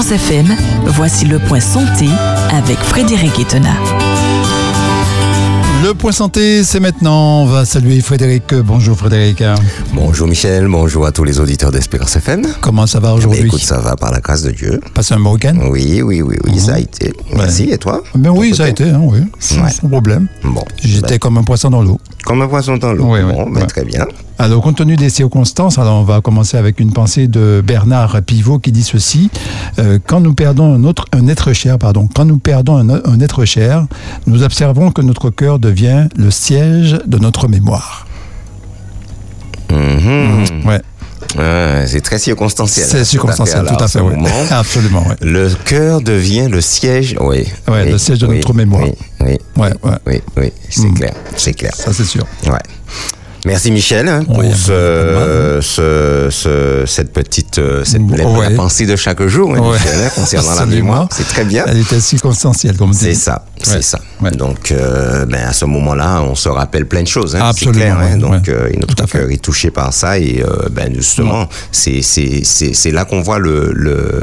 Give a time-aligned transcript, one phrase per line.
[0.00, 2.08] Espérance FM, voici le point santé
[2.52, 3.68] avec Frédéric Etena.
[5.84, 7.42] Le point santé, c'est maintenant.
[7.42, 8.54] On va saluer Frédéric.
[8.54, 9.42] Bonjour Frédéric.
[9.92, 12.46] Bonjour Michel, bonjour à tous les auditeurs d'Espérance FM.
[12.62, 13.44] Comment ça va aujourd'hui?
[13.44, 14.80] Écoute, ça va par la grâce de Dieu.
[14.94, 15.56] Passé un bon week-end?
[15.70, 17.12] Oui, oui, oui, oui, ça a été.
[17.36, 18.02] Merci, et toi?
[18.14, 19.18] Ben Oui, ça a été, hein, oui.
[19.38, 19.70] Sans, Ouais.
[19.70, 20.28] sans problème.
[20.44, 20.64] Bon.
[20.82, 22.00] J'étais ben, comme un poisson dans l'eau.
[22.24, 23.04] comme un poisson dans l'eau.
[23.06, 23.66] Oui, oui, bon, ben, ouais.
[23.66, 24.06] très bien.
[24.42, 28.58] Alors, compte tenu des circonstances, alors on va commencer avec une pensée de Bernard Pivot
[28.58, 29.28] qui dit ceci
[29.78, 33.20] Euh, quand nous perdons un, autre, un être cher, pardon, quand nous perdons un, un
[33.20, 33.86] être cher,
[34.26, 38.06] nous observons que notre cœur devient le siège de notre mémoire.
[39.70, 40.66] Mhm.
[40.66, 40.80] Ouais,
[41.36, 42.86] Ouais, c'est très circonstanciel.
[42.88, 44.00] c'est circonstanciel, tout à fait.
[44.00, 44.14] oui.
[44.50, 45.16] Absolument, ouais.
[45.20, 47.14] Le cœur devient le siège.
[47.20, 47.44] Oui.
[47.68, 48.84] Oui, le siège de oui, notre mémoire.
[48.84, 49.98] Oui, oui, Ouais, ouais.
[50.06, 50.94] oui, oui, c'est Mm.
[50.94, 51.74] clair, c'est clair.
[51.74, 52.24] Ça, c'est sûr.
[52.46, 52.58] Ouais.
[53.46, 58.50] Merci Michel hein, pour ce, ce, ce- cette petite euh, cette, la, Ouais.
[58.50, 59.72] la pensée de chaque jour hein, Ouais.
[59.78, 61.08] Michel, hein, concernant la mémoire.
[61.10, 61.64] C'est très bien.
[61.66, 62.92] Elle était circonstancielle, comme.
[62.92, 63.98] C'est ça, c'est ça.
[64.36, 67.34] Donc, euh, ben, à ce moment-là, on se rappelle plein de choses.
[67.34, 68.18] Hein, Absolument, clair.
[68.18, 70.18] Donc, euh, et notre cœur est touché par ça.
[70.18, 74.22] Et ben, justement, c'est là qu'on voit le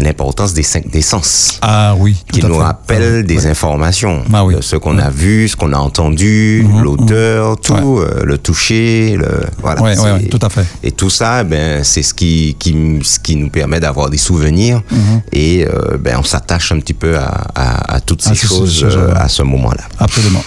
[0.00, 1.58] l'importance des cinq des sens.
[1.62, 2.16] Ah oui.
[2.32, 2.62] Qui nous fait.
[2.62, 4.54] rappellent des informations, Ah oui.
[4.54, 9.16] de ce qu'on a vu, ce qu'on a entendu, Mhm, l'odeur, tout, euh, le toucher,
[9.16, 9.26] le
[9.60, 9.82] voilà.
[9.82, 10.64] Ouais, ouais, tout à fait.
[10.82, 14.82] Et tout ça, ben, c'est ce qui, qui, ce qui nous permet d'avoir des souvenirs.
[14.90, 15.22] Mhm.
[15.32, 18.46] Et euh, ben, on s'attache un petit peu à, à, à toutes ces À ces
[18.46, 19.84] choses euh, à ce moment-là.
[19.98, 20.42] Absolument.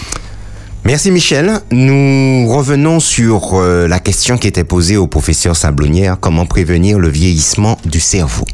[0.85, 1.59] Merci Michel.
[1.71, 7.77] Nous revenons sur la question qui était posée au professeur Sablonnière, comment prévenir le vieillissement
[7.85, 8.45] du cerveau.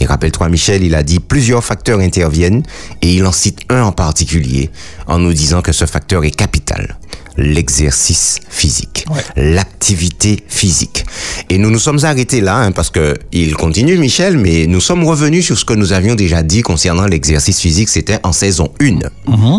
[0.00, 2.62] Et rappelle-toi Michel, il a dit plusieurs facteurs interviennent
[3.02, 4.70] et il en cite un en particulier
[5.06, 6.98] en nous disant que ce facteur est capital.
[7.36, 9.20] L'exercice physique, Ouais.
[9.36, 11.04] l'activité physique.
[11.50, 15.04] Et nous nous sommes arrêtés là, hein, parce que il continue Michel, mais nous sommes
[15.04, 18.98] revenus sur ce que nous avions déjà dit concernant l'exercice physique, c'était en saison 1.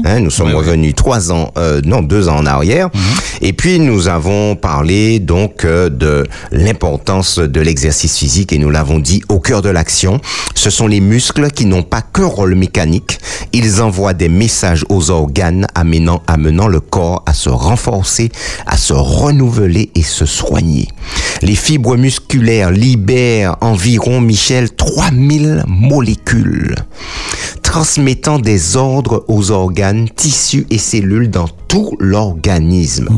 [0.05, 2.89] Hein, nous sommes revenus trois ans, euh, non deux ans en arrière,
[3.41, 8.99] et puis nous avons parlé donc euh, de l'importance de l'exercice physique et nous l'avons
[8.99, 10.19] dit au cœur de l'action.
[10.55, 13.19] Ce sont les muscles qui n'ont pas qu'un rôle mécanique,
[13.53, 18.31] ils envoient des messages aux organes amenant, amenant le corps à se renforcer,
[18.65, 20.87] à se renouveler et se soigner.
[21.41, 26.75] Les fibres musculaires libèrent environ, Michel, 3000 molécules
[27.67, 33.09] transmettant des ordres aux organes, tissus et cellules dans tout l'organisme.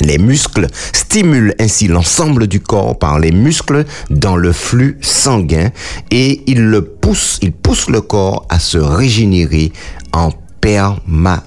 [0.00, 5.70] Les muscles stimulent ainsi l'ensemble du corps par les muscles dans le flux sanguin
[6.10, 9.72] et ils le poussent, ils poussent le corps à se régénérer
[10.12, 11.42] en permanence.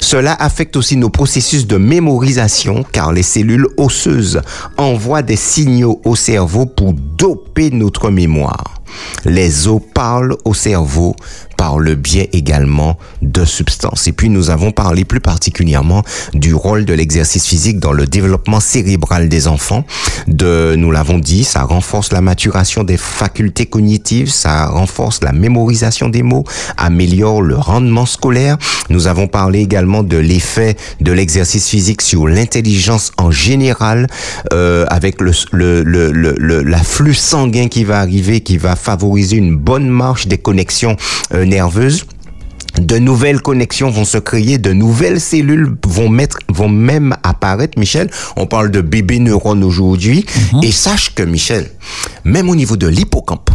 [0.00, 4.40] Cela affecte aussi nos processus de mémorisation car les cellules osseuses
[4.76, 8.82] envoient des signaux au cerveau pour doper notre mémoire.
[9.24, 11.16] Les os parlent au cerveau
[11.56, 14.06] par le biais également de substances.
[14.08, 16.02] Et puis nous avons parlé plus particulièrement
[16.34, 19.84] du rôle de l'exercice physique dans le développement cérébral des enfants.
[20.26, 26.08] De, nous l'avons dit, ça renforce la maturation des facultés cognitives, ça renforce la mémorisation
[26.08, 26.44] des mots,
[26.76, 28.58] améliore le rendement scolaire.
[28.90, 34.06] Nous avons parlé également de l'effet de l'exercice physique sur l'intelligence en général,
[34.52, 39.56] euh, avec le, le, le, le, l'afflux sanguin qui va arriver, qui va favoriser une
[39.56, 40.96] bonne marche des connexions
[41.34, 42.04] euh, nerveuses.
[42.80, 48.10] De nouvelles connexions vont se créer, de nouvelles cellules vont mettre, vont même apparaître, Michel.
[48.36, 50.24] On parle de bébés neurones aujourd'hui.
[50.62, 51.70] Et sache que, Michel,
[52.24, 53.50] même au niveau de l'hippocampe,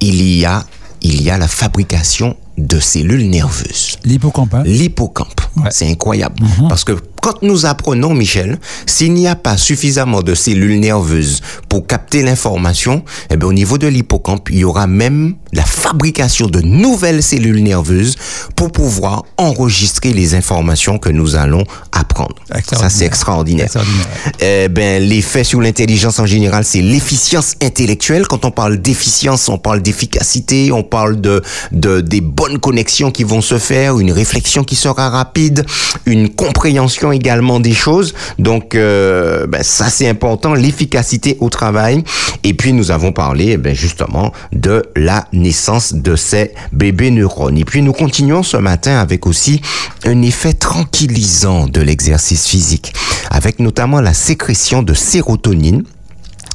[0.00, 0.64] il y a,
[1.02, 3.98] il y a la fabrication de cellules nerveuses.
[4.04, 4.62] L'hippocampe, hein?
[4.64, 5.40] L'hippocampe.
[5.56, 5.70] Ouais.
[5.70, 6.36] C'est incroyable.
[6.68, 6.92] Parce que
[7.24, 11.40] quand nous apprenons, Michel, s'il n'y a pas suffisamment de cellules nerveuses
[11.70, 16.48] pour capter l'information, eh bien, au niveau de l'hippocampe, il y aura même la fabrication
[16.48, 18.16] de nouvelles cellules nerveuses
[18.56, 22.34] pour pouvoir enregistrer les informations que nous allons apprendre.
[22.70, 23.66] Ça, c'est extraordinaire.
[23.66, 24.06] Extraordinaire.
[24.40, 28.26] Eh ben, l'effet sur l'intelligence en général, c'est l'efficience intellectuelle.
[28.26, 31.42] Quand on parle d'efficience, on parle d'efficacité, on parle de,
[31.72, 35.64] de, des bonnes connexions qui vont se faire, une réflexion qui sera rapide,
[36.04, 38.14] une compréhension également des choses.
[38.38, 40.54] Donc, euh, ben, ça, c'est important.
[40.54, 42.04] L'efficacité au travail.
[42.42, 47.56] Et puis, nous avons parlé, eh ben, justement, de la naissance de ces bébés neurones.
[47.56, 49.62] Et puis, nous continuons ce matin avec aussi
[50.04, 52.92] un effet tranquillisant de l'exercice physique,
[53.30, 55.84] avec notamment la sécrétion de sérotonine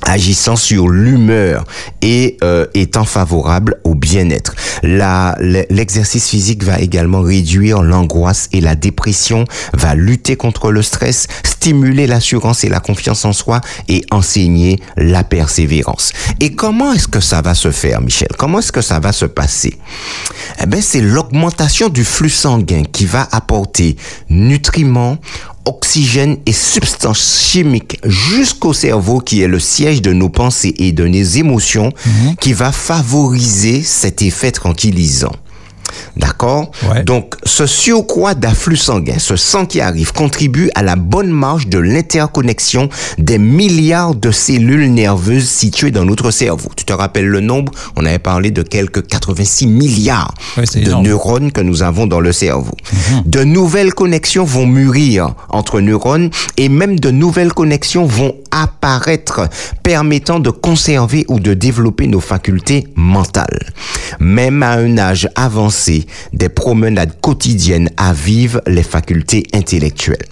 [0.05, 1.65] agissant sur l'humeur
[2.01, 4.55] et euh, étant favorable au bien-être.
[4.81, 12.07] L'exercice physique va également réduire l'angoisse et la dépression, va lutter contre le stress, stimuler
[12.07, 16.11] l'assurance et la confiance en soi et enseigner la persévérance.
[16.39, 18.29] Et comment est-ce que ça va se faire, Michel?
[18.37, 19.77] Comment est-ce que ça va se passer?
[20.61, 23.97] Eh ben, c'est l'augmentation du flux sanguin qui va apporter
[24.29, 25.17] nutriments,
[25.65, 31.07] oxygène et substances chimiques jusqu'au cerveau qui est le siège de nos pensées et de
[31.07, 31.91] nos émotions
[32.39, 35.33] qui va favoriser cet effet tranquillisant.
[36.17, 37.03] D'accord Ouais.
[37.03, 41.77] Donc, ce surcroît d'afflux sanguin, ce sang qui arrive, contribue à la bonne marche de
[41.77, 46.69] l'interconnexion des milliards de cellules nerveuses situées dans notre cerveau.
[46.75, 47.71] Tu te rappelles le nombre?
[47.95, 51.03] On avait parlé de quelques 86 milliards Ouais, de énorme.
[51.05, 52.73] neurones que nous avons dans le cerveau.
[53.25, 59.47] De nouvelles connexions vont mûrir entre neurones et même de nouvelles connexions vont apparaître
[59.83, 63.71] permettant de conserver ou de développer nos facultés mentales.
[64.19, 65.78] Même à un âge avancé,
[66.33, 70.27] des promenades quotidiennes avivent les facultés intellectuelles.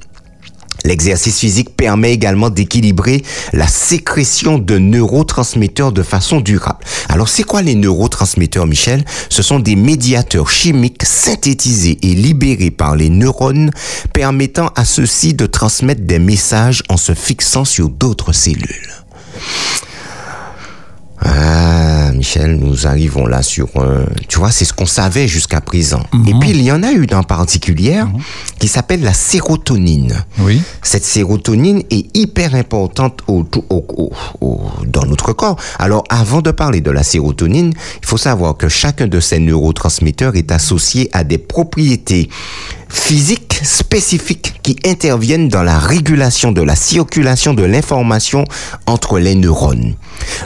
[0.85, 6.79] L'exercice physique permet également d'équilibrer la sécrétion de neurotransmetteurs de façon durable.
[7.09, 9.03] Alors, c'est quoi les neurotransmetteurs, Michel?
[9.27, 13.71] Ce sont des médiateurs chimiques synthétisés et libérés par les neurones,
[14.13, 18.93] permettant à ceux-ci de transmettre des messages en se fixant sur d'autres cellules.
[21.19, 24.05] Ah, Michel, nous arrivons là sur un...
[24.27, 26.03] Tu vois, c'est ce qu'on savait jusqu'à présent.
[26.27, 28.01] Et puis, il y en a une en particulier
[28.59, 30.23] qui s'appelle la sérotonine.
[30.39, 30.61] Oui.
[30.83, 34.11] Cette sérotonine est hyper importante au, au- au-
[34.41, 35.57] au- dans notre corps.
[35.79, 40.35] Alors, avant de parler de la sérotonine, il faut savoir que chacun de ces neurotransmetteurs
[40.35, 42.29] est associé à des propriétés
[42.89, 48.45] physiques spécifiques qui interviennent dans la régulation de la circulation de l'information
[48.85, 49.95] entre les neurones.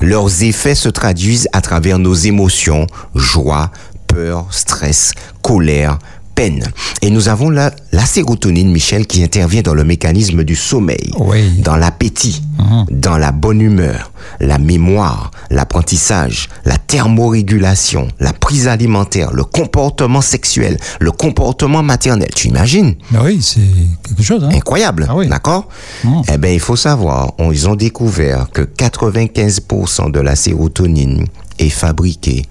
[0.01, 3.71] Leurs effets se traduisent à travers nos émotions, joie,
[4.07, 5.97] peur, stress, colère,
[6.35, 6.63] peine.
[7.01, 11.59] Et nous avons là la sérotonine, Michel, qui intervient dans le mécanisme du sommeil, Oui.
[11.59, 12.41] dans l'appétit,
[12.89, 20.77] dans la bonne humeur, la mémoire, l'apprentissage, la thermorégulation, la prise alimentaire, le comportement sexuel,
[20.99, 22.29] le comportement maternel.
[22.35, 22.95] Tu imagines?
[23.23, 23.59] Oui, c'est
[24.07, 24.43] quelque chose.
[24.43, 24.49] Hein?
[24.53, 25.27] Incroyable, Ah oui.
[25.27, 25.67] d'accord?
[26.03, 26.21] Mm.
[26.33, 31.25] Eh bien, il faut savoir, on- ils ont découvert que 95% de la sérotonine
[31.59, 32.45] est fabriquée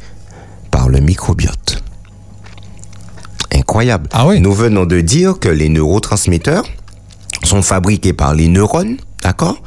[0.70, 1.82] par le microbiote.
[3.60, 4.08] Incroyable.
[4.12, 4.40] Ah oui.
[4.40, 6.64] Nous venons de dire que les neurotransmetteurs
[7.44, 9.62] sont fabriqués par les neurones, d'accord?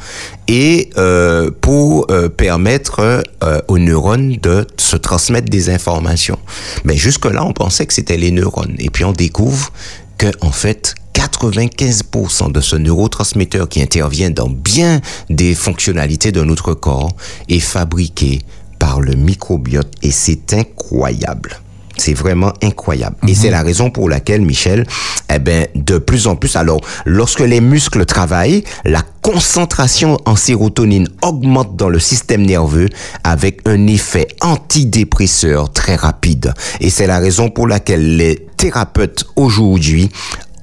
[0.48, 6.40] Et euh, pour euh, permettre euh, aux neurones de se transmettre des informations.
[6.86, 8.76] Mais jusque-là, on pensait que c'était les neurones.
[8.80, 9.72] Et puis on découvre
[10.18, 16.74] que en fait, 95% de ce neurotransmetteur qui intervient dans bien des fonctionnalités de notre
[16.74, 17.16] corps
[17.48, 18.42] est fabriqué
[18.80, 21.60] par le microbiote et c'est incroyable.
[21.98, 23.16] C'est vraiment incroyable.
[23.28, 24.86] Et c'est la raison pour laquelle, Michel,
[25.34, 31.08] eh ben, de plus en plus, alors, lorsque les muscles travaillent, la concentration en sérotonine
[31.22, 32.90] augmente dans le système nerveux
[33.24, 36.54] avec un effet antidépresseur très rapide.
[36.82, 40.10] Et c'est la raison pour laquelle les thérapeutes aujourd'hui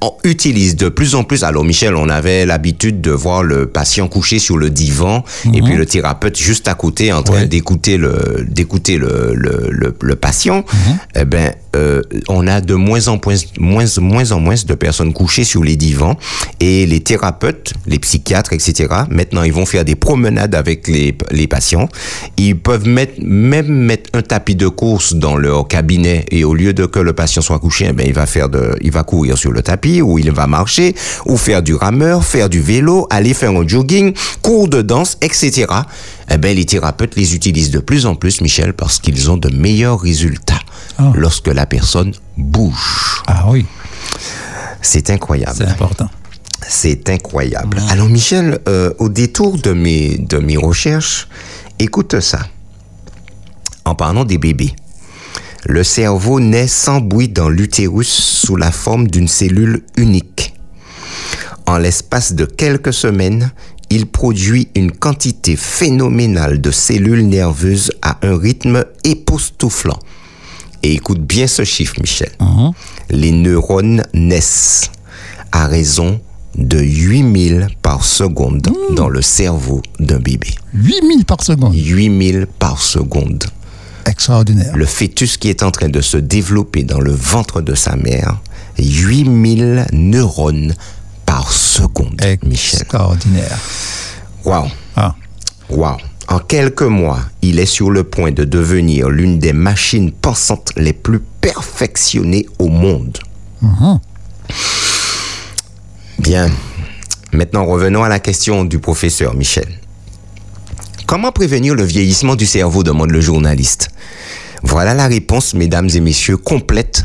[0.02, 1.44] on utilise de plus en plus.
[1.44, 5.75] Alors Michel, on avait l'habitude de voir le patient couché sur le divan et puis
[5.76, 7.47] le thérapeute juste à côté en train Ouais.
[7.47, 10.64] d'écouter le d'écouter le, le, le, le patient.
[11.14, 15.12] Eh ben, euh, on a de moins en moins, moins moins en moins de personnes
[15.12, 16.17] couchées sur les divans
[16.58, 18.88] et les thérapeutes, les psychiatres, etc.
[19.11, 21.88] Maintenant, ils vont faire des promenades avec les les patients.
[22.39, 26.72] Ils peuvent mettre même mettre un tapis de course dans leur cabinet et au lieu
[26.72, 29.36] de que le patient soit couché, eh ben il va faire de, il va courir
[29.39, 30.94] sur le tapis ou il va marcher
[31.27, 35.67] ou faire du rameur, faire du vélo, aller faire un jogging, cours de danse, etc.
[36.31, 39.49] Eh ben les thérapeutes les utilisent de plus en plus, Michel, parce qu'ils ont de
[39.55, 40.61] meilleurs résultats
[40.99, 41.13] Ah.
[41.15, 43.23] lorsque la personne bouge.
[43.27, 43.65] Ah oui,
[44.82, 45.65] C'est c'est incroyable.
[45.69, 46.09] important.
[46.69, 47.79] C'est incroyable.
[47.91, 51.27] Alors Michel, euh, au détour de mes, de mes recherches,
[51.79, 52.41] écoute ça.
[53.85, 54.75] En parlant des bébés,
[55.67, 60.55] le cerveau naît sans bruit dans l'utérus sous la forme d'une cellule unique.
[61.67, 63.52] En l'espace de quelques semaines,
[63.90, 69.98] il produit une quantité phénoménale de cellules nerveuses à un rythme époustouflant.
[70.82, 72.31] Et écoute bien ce chiffre, Michel.
[73.10, 74.90] Les neurones naissent
[75.52, 76.20] à raison
[76.56, 80.55] de 8000 par seconde dans le cerveau d'un bébé.
[80.74, 81.74] 8000 par seconde.
[81.76, 83.44] 8000 par seconde.
[84.07, 84.77] Extraordinaire.
[84.77, 88.39] Le fœtus qui est en train de se développer dans le ventre de sa mère,
[88.79, 90.75] 8000 neurones
[91.27, 92.81] par seconde, Michel.
[92.83, 93.59] Extraordinaire.
[94.45, 95.15] Waouh, Ah,
[95.69, 95.97] waouh.
[96.29, 100.93] En quelques mois, il est sur le point de devenir l'une des machines pensantes les
[100.93, 103.19] plus perfectionnées au monde.
[106.19, 106.49] Bien.
[107.33, 109.80] Maintenant, revenons à la question du professeur Michel.
[111.10, 113.88] Comment prévenir le vieillissement du cerveau demande le journaliste.
[114.62, 117.02] Voilà la réponse, mesdames et messieurs, complète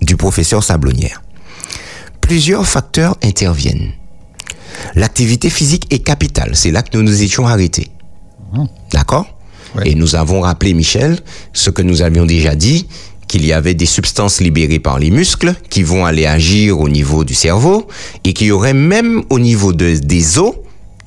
[0.00, 1.20] du professeur Sablonnière.
[2.20, 3.90] Plusieurs facteurs interviennent.
[4.94, 7.88] L'activité physique est capitale, c'est là que nous nous étions arrêtés.
[8.92, 9.26] D'accord?
[9.74, 9.90] Ouais.
[9.90, 11.18] Et nous avons rappelé, Michel,
[11.52, 12.86] ce que nous avions déjà dit,
[13.26, 17.24] qu'il y avait des substances libérées par les muscles qui vont aller agir au niveau
[17.24, 17.88] du cerveau
[18.22, 20.54] et qu'il y aurait même au niveau de, des os,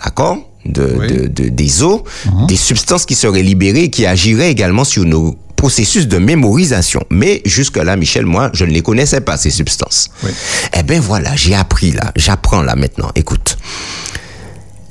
[0.04, 0.40] d'accord?
[0.66, 1.08] De, Oui.
[1.08, 2.02] de- de- des os,
[2.48, 7.02] des substances qui seraient libérées et qui agiraient également sur nos processus de mémorisation.
[7.10, 10.10] Mais jusque-là, Michel, moi, je ne les connaissais pas, ces substances.
[10.24, 10.32] Oui.
[10.78, 13.10] Eh ben voilà, j'ai appris là, j'apprends là maintenant.
[13.16, 13.58] Écoute.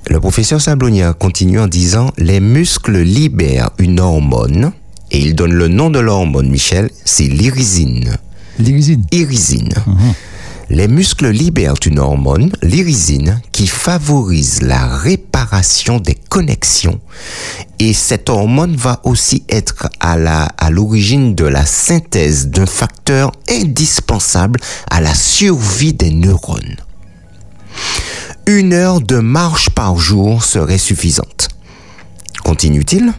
[0.09, 4.73] Le professeur Sablonnière continue en disant Les muscles libèrent une hormone,
[5.11, 8.17] et il donne le nom de l'hormone, Michel, c'est l'irisine.
[8.59, 9.05] L'irisine.
[9.12, 9.73] Irisine.
[10.73, 16.99] Les muscles libèrent une hormone, l'irisine, qui favorise la réparation des connexions.
[17.79, 24.61] Et cette hormone va aussi être à l'origine de la synthèse d'un facteur indispensable
[24.91, 26.76] à la survie des neurones.
[28.47, 31.49] Une heure de marche par jour serait suffisante.
[32.45, 33.12] Continue-t-il?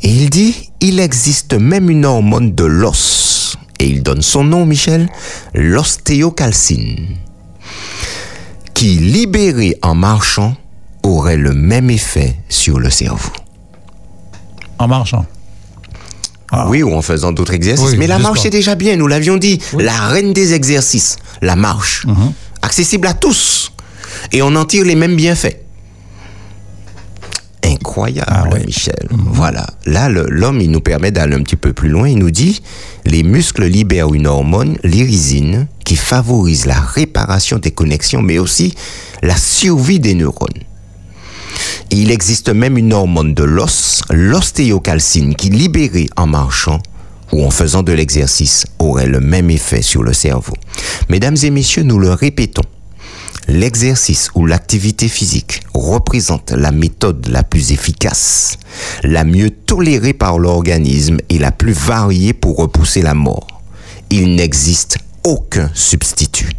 [0.00, 3.43] Et il dit, il existe même une hormone de l'os.
[3.84, 5.10] Et il donne son nom, Michel,
[5.52, 7.18] l'ostéocalcine,
[8.72, 10.56] qui, libérée en marchant,
[11.02, 13.28] aurait le même effet sur le cerveau.
[14.78, 15.26] En marchant.
[16.50, 16.66] Ah.
[16.66, 17.90] Oui, ou en faisant d'autres exercices.
[17.90, 19.60] Oui, Mais la marche, c'est déjà bien, nous l'avions dit.
[19.78, 22.06] La reine des exercices, la marche.
[22.06, 22.32] Mhm.
[22.62, 23.70] Accessible à tous.
[24.32, 25.58] Et on en tire les mêmes bienfaits.
[27.64, 28.64] Incroyable, Ah ouais.
[28.66, 29.08] Michel.
[29.10, 29.66] Voilà.
[29.86, 32.08] Là, l'homme, il nous permet d'aller un petit peu plus loin.
[32.08, 32.62] Il nous dit,
[33.06, 38.74] les muscles libèrent une hormone, l'irisine, qui favorise la réparation des connexions, mais aussi
[39.22, 40.62] la survie des neurones.
[41.90, 46.80] Et il existe même une hormone de l'os, l'ostéocalcine, qui libérée en marchant
[47.32, 50.54] ou en faisant de l'exercice aurait le même effet sur le cerveau.
[51.08, 52.62] Mesdames et messieurs, nous le répétons.
[53.48, 58.56] L'exercice ou l'activité physique représente la méthode la plus efficace,
[59.02, 63.62] la mieux tolérée par l'organisme et la plus variée pour repousser la mort.
[64.08, 66.52] Il n'existe aucun substitut.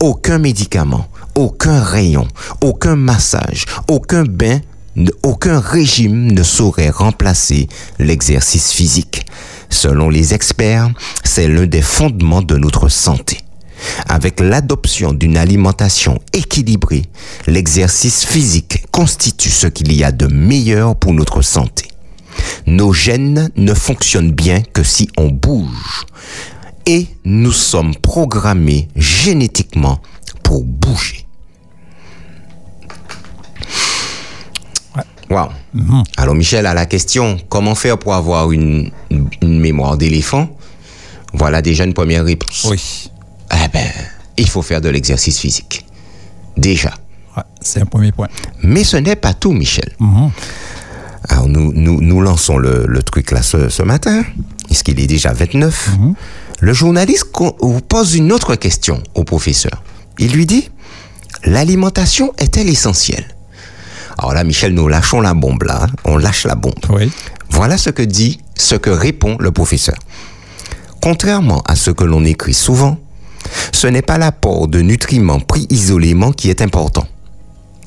[0.00, 2.26] Aucun médicament, aucun rayon,
[2.62, 4.60] aucun massage, aucun bain,
[5.22, 9.26] aucun régime ne saurait remplacer l'exercice physique.
[9.68, 10.90] Selon les experts,
[11.24, 13.38] c'est l'un des fondements de notre santé.
[14.08, 17.02] Avec l'adoption d'une alimentation équilibrée,
[17.46, 21.86] l'exercice physique constitue ce qu'il y a de meilleur pour notre santé.
[22.66, 26.06] Nos gènes ne fonctionnent bien que si on bouge.
[26.86, 30.00] Et nous sommes programmés génétiquement
[30.42, 31.26] pour bouger.
[35.30, 35.50] Wow.
[36.16, 40.48] Alors Michel, à la question comment faire pour avoir une, une mémoire d'éléphant,
[41.32, 42.66] voilà déjà une première réponse.
[42.68, 43.09] Oui.
[43.52, 43.86] Eh ben,
[44.36, 45.86] il faut faire de l'exercice physique.
[46.56, 46.94] Déjà.
[47.36, 48.28] Ouais, c'est un premier point.
[48.62, 49.92] Mais ce n'est pas tout, Michel.
[49.98, 50.30] Mhm.
[51.28, 54.22] Alors nous, nous, nous lançons le, le truc là ce, ce matin,
[54.66, 55.90] puisqu'il est déjà 29.
[56.60, 57.56] Le journaliste co-
[57.88, 59.82] pose une autre question au professeur.
[60.18, 60.70] Il lui dit,
[61.44, 63.24] l'alimentation est-elle essentielle?
[64.18, 65.84] Alors là, Michel, nous lâchons la bombe là.
[65.84, 65.88] hein.
[66.04, 66.74] On lâche la bombe.
[66.90, 67.10] Oui.
[67.50, 69.96] Voilà ce que dit, ce que répond le professeur.
[71.00, 72.98] Contrairement à ce que l'on écrit souvent,
[73.72, 77.06] ce n'est pas l'apport de nutriments pris isolément qui est important.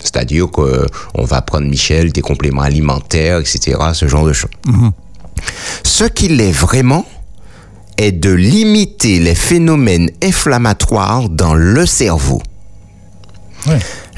[0.02, 4.52] C'est-à-dire que on va prendre Michel des compléments alimentaires, etc., ce genre de choses.
[5.84, 7.06] Ce qu'il est vraiment
[7.98, 12.42] est de limiter les phénomènes inflammatoires dans le cerveau.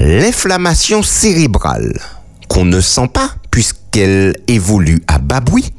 [0.00, 2.00] L'inflammation cérébrale,
[2.48, 5.72] qu'on ne sent pas puisqu'elle évolue à bas bruit,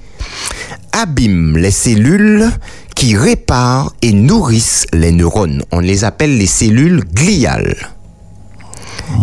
[0.94, 2.50] abîme les cellules
[2.98, 5.62] qui réparent et nourrissent les neurones.
[5.72, 7.75] On les appelle les cellules gliales.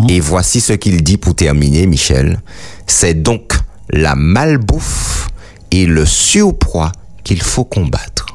[0.09, 2.41] Et voici ce qu'il dit pour terminer, Michel.
[2.87, 3.53] C'est donc
[3.91, 5.29] la malbouffe
[5.73, 6.93] et le surpoids
[7.25, 8.27] qu'il faut combattre.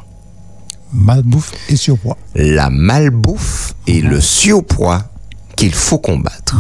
[0.92, 2.18] Malbouffe et surpoids.
[2.36, 5.04] La malbouffe et le surpoids
[5.56, 6.58] qu'il faut combattre.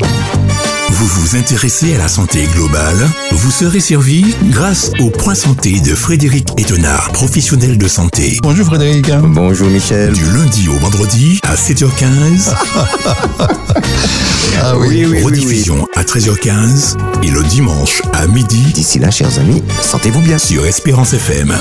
[0.91, 2.97] Vous vous intéressez à la santé globale?
[3.31, 8.37] Vous serez servi grâce au Point Santé de Frédéric Etenard, professionnel de santé.
[8.41, 9.09] Bonjour Frédéric.
[9.23, 10.13] Bonjour Michel.
[10.13, 12.53] Du lundi au vendredi à 7h15.
[14.61, 15.05] Ah oui.
[15.23, 20.37] Rediffusion à 13h15 et le dimanche à midi D'ici là, chers amis, sentez-vous bien.
[20.37, 21.53] sur Espérance FM.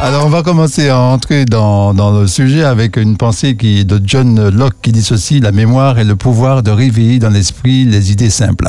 [0.00, 4.00] Alors on va commencer à entrer dans, dans le sujet avec une pensée qui, de
[4.04, 8.12] John Locke qui dit ceci, la mémoire est le pouvoir de réveiller dans l'esprit les
[8.12, 8.68] idées simples.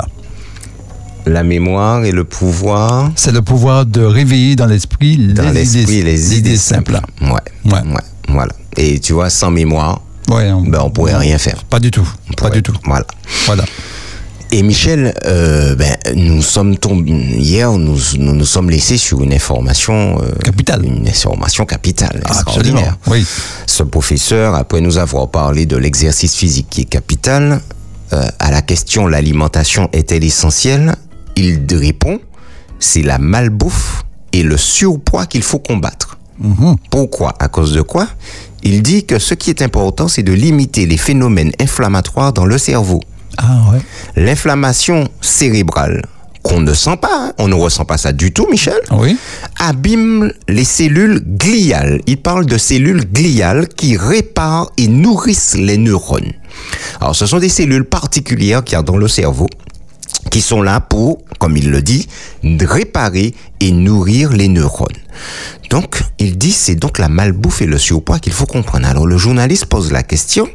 [1.25, 5.81] La mémoire et le pouvoir C'est le pouvoir de réveiller dans l'esprit les, dans l'esprit,
[5.81, 6.99] idées, les idées simples.
[7.21, 7.29] Ouais.
[7.65, 7.71] Ouais.
[7.73, 8.01] ouais.
[8.29, 8.53] Voilà.
[8.77, 11.63] Et tu vois, sans mémoire, Ouais, on, ben, on pourrait rien faire.
[11.63, 12.07] Pas du tout.
[12.35, 12.73] Pas du tout.
[12.83, 13.05] Voilà.
[13.45, 13.63] Voilà.
[14.51, 19.33] Et Michel, euh, ben, nous sommes tombés hier, nous, nous nous sommes laissés sur une
[19.33, 20.85] information euh, Capitale.
[20.85, 22.39] une information capitale, Absolument.
[22.39, 22.97] extraordinaire.
[23.07, 23.25] Oui.
[23.65, 27.59] Ce professeur, après nous avoir parlé de l'exercice physique qui est capital,
[28.13, 30.95] euh, à la question l'alimentation est-elle essentielle?
[31.35, 32.19] Il répond
[32.79, 36.17] c'est la malbouffe et le surpoids qu'il faut combattre.
[36.91, 37.33] Pourquoi?
[37.39, 38.07] À cause de quoi?
[38.63, 42.57] Il dit que ce qui est important, c'est de limiter les phénomènes inflammatoires dans le
[42.59, 43.01] cerveau.
[43.37, 43.79] Ah ouais.
[44.15, 46.03] L'inflammation cérébrale,
[46.43, 49.17] qu'on ne sent pas, hein, on ne ressent pas ça du tout, Michel, Oui.
[49.59, 52.01] abîme les cellules gliales.
[52.07, 56.31] Il parle de cellules gliales qui réparent et nourrissent les neurones.
[57.01, 59.47] Alors, ce sont des cellules particulières qu'il y a dans le cerveau
[60.31, 62.07] qui sont là pour, comme il le dit,
[62.43, 64.87] réparer et nourrir les neurones.
[65.69, 68.87] Donc, il dit c'est donc la malbouffe et le surpoids qu'il faut comprendre.
[68.87, 70.47] Alors, le journaliste pose la question,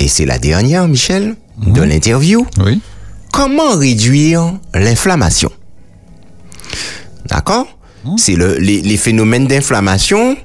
[0.00, 2.46] et c'est la dernière, Michel, de l'interview.
[2.64, 2.80] Oui.
[3.32, 5.52] Comment réduire l'inflammation?
[7.26, 7.66] D'accord?
[8.16, 10.36] C'est le, les, les phénomènes d'inflammation.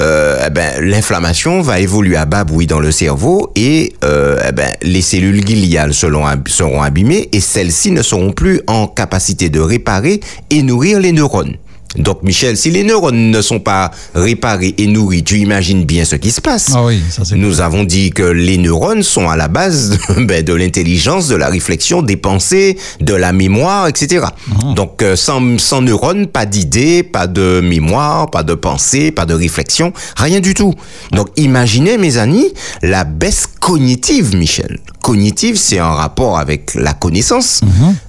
[0.00, 4.50] Euh, eh ben, l'inflammation va évoluer à bas bruit dans le cerveau et euh, eh
[4.50, 10.18] ben, les cellules gliales seront abîmées et celles-ci ne seront plus en capacité de réparer
[10.50, 11.54] et nourrir les neurones.
[11.96, 16.16] Donc Michel, si les neurones ne sont pas réparés et nourris, tu imagines bien ce
[16.16, 16.70] qui se passe.
[16.74, 20.44] Ah oui, ça c'est Nous avons dit que les neurones sont à la base ben,
[20.44, 24.26] de l'intelligence, de la réflexion, des pensées, de la mémoire, etc.
[24.74, 29.34] Donc euh, sans, sans neurones, pas d'idées, pas de mémoire, pas de pensée, pas de
[29.34, 30.74] réflexion, rien du tout.
[31.12, 34.78] Donc imaginez mes amis la baisse cognitive, Michel.
[35.10, 37.60] Cognitive, c'est un rapport avec la connaissance.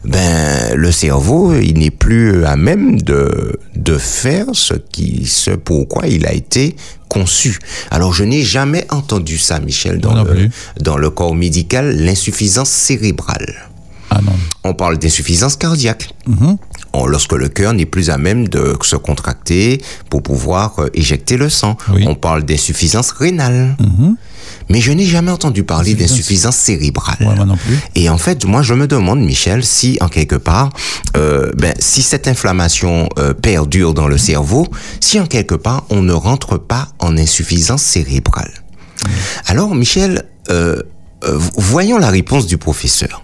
[0.03, 6.07] Ben le cerveau, il n'est plus à même de de faire ce qui ce pourquoi
[6.07, 6.75] il a été
[7.07, 7.59] conçu.
[7.91, 10.49] Alors je n'ai jamais entendu ça, Michel, dans non le, plus.
[10.81, 13.69] dans le corps médical, l'insuffisance cérébrale.
[14.09, 14.31] Ah non.
[14.63, 16.09] On parle d'insuffisance cardiaque.
[16.93, 21.37] On- lorsque le cœur n'est plus à même de se contracter pour pouvoir euh, éjecter
[21.37, 21.77] le sang.
[21.93, 22.05] Oui.
[22.07, 23.77] On parle d'insuffisance rénale.
[24.69, 27.17] Mais je n'ai jamais entendu parler Insuffisance- d'insuffisance cérébrale.
[27.21, 27.77] Ouais, moi non plus.
[27.95, 30.71] Et en fait, moi, je me demande, Michel, si en quelque part,
[31.15, 34.67] euh, ben, si cette inflammation euh, perdure dans le cerveau,
[34.99, 38.51] si en quelque part on ne rentre pas en insuffisance cérébrale.
[39.45, 40.81] Alors, Michel, euh,
[41.23, 43.23] euh, voyons la réponse du professeur.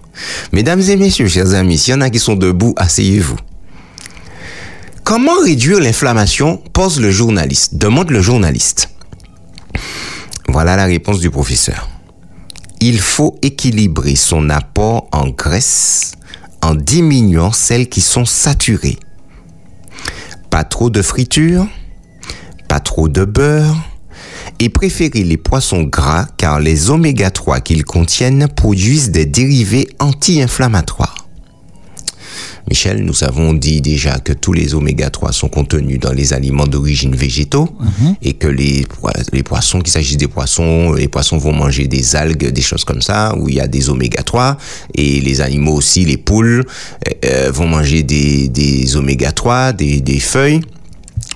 [0.53, 3.35] Mesdames et messieurs, chers amis, s'il y en a qui sont debout, asseyez-vous.
[5.03, 8.89] Comment réduire l'inflammation pose le journaliste, demande le journaliste.
[10.49, 11.89] Voilà la réponse du professeur.
[12.79, 16.13] Il faut équilibrer son apport en graisse
[16.61, 18.97] en diminuant celles qui sont saturées.
[20.49, 21.67] Pas trop de friture,
[22.67, 23.75] pas trop de beurre,
[24.59, 31.22] et préférer les poissons gras car les oméga 3 qu'ils contiennent produisent des dérivés anti-inflammatoires.
[32.69, 36.65] Michel, nous avons dit déjà que tous les oméga 3 sont contenus dans les aliments
[36.65, 37.69] d'origine végétaux
[38.21, 38.85] et que les,
[39.33, 43.01] les poissons, qu'il s'agisse des poissons, les poissons vont manger des algues, des choses comme
[43.01, 44.57] ça, où il y a des oméga 3
[44.95, 46.63] et les animaux aussi, les poules,
[47.07, 50.61] euh, euh, vont manger des, des oméga 3, des, des feuilles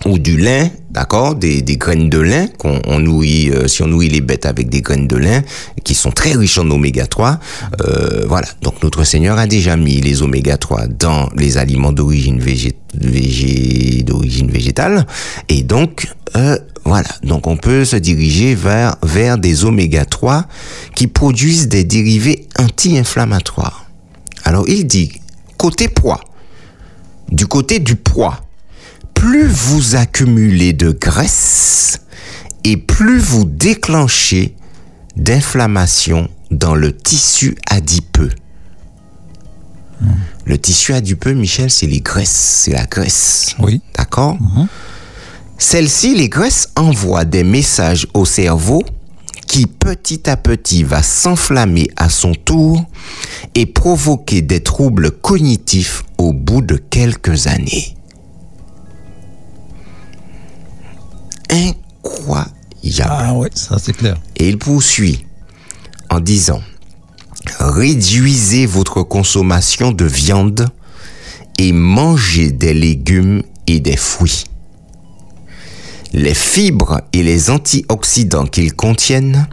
[0.05, 3.87] ou du lin, d'accord, des, des graines de lin qu'on on nourrit, euh, si on
[3.87, 5.41] nourrit les bêtes avec des graines de lin
[5.83, 7.39] qui sont très riches en oméga 3,
[7.81, 8.47] euh, voilà.
[8.61, 14.03] Donc notre Seigneur a déjà mis les oméga 3 dans les aliments d'origine végé, végé-
[14.03, 15.07] d'origine végétale
[15.49, 17.09] et donc euh, voilà.
[17.23, 20.45] Donc on peut se diriger vers vers des oméga 3
[20.95, 23.85] qui produisent des dérivés anti-inflammatoires.
[24.43, 25.11] Alors il dit
[25.57, 26.21] côté poids,
[27.31, 28.39] du côté du poids
[29.17, 32.01] plus vous accumulez de graisse
[32.63, 34.55] et plus vous déclenchez
[35.15, 38.29] d'inflammation dans le tissu adipeux.
[40.45, 43.55] Le tissu adipeux, Michel, c'est les graisses, c'est la graisse.
[43.59, 43.81] Oui.
[43.97, 44.37] D'accord
[45.57, 48.83] Celles-ci, les graisses, envoient des messages au cerveau
[49.47, 52.85] qui petit à petit va s'enflammer à son tour
[53.55, 57.97] et provoquer des troubles cognitifs au bout de quelques années.
[61.49, 62.53] Incroyable.
[63.05, 64.17] Ah ouais, ça c'est clair.
[64.35, 65.25] Et il poursuit
[66.09, 66.61] en disant,
[67.59, 70.69] réduisez votre consommation de viande
[71.57, 74.45] et mangez des légumes et des fruits.
[76.13, 79.47] Les fibres et les antioxydants qu'ils contiennent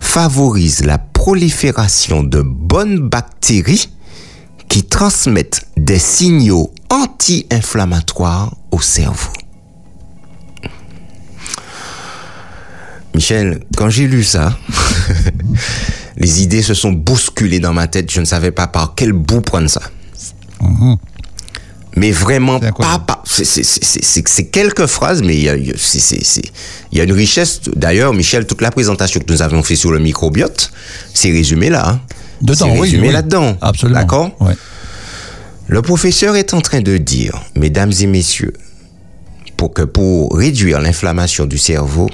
[0.00, 3.90] favorisent la prolifération de bonnes bactéries
[4.68, 9.32] qui transmettent des signaux anti-inflammatoires au cerveau.
[13.14, 14.56] Michel, quand j'ai lu ça,
[16.16, 18.10] les idées se sont bousculées dans ma tête.
[18.10, 19.82] Je ne savais pas par quel bout prendre ça.
[21.96, 25.74] Mais vraiment C'est pas, pas- c'est- quelques phrases, mais il y a, y a-
[26.92, 27.60] y une richesse.
[27.74, 30.70] D'ailleurs, Michel, toute la présentation que nous avons fait sur le microbiote,
[31.14, 31.88] c'est résumé là.
[31.88, 32.00] hein.
[32.42, 33.12] Dedans, oui, résumé oui.
[33.12, 33.56] là-dedans.
[33.60, 33.98] Absolument.
[34.00, 34.54] D'accord Ouais.
[35.66, 38.54] le professeur est en train de dire, mesdames et messieurs,
[39.56, 42.08] pour que pour réduire l'inflammation du cerveau,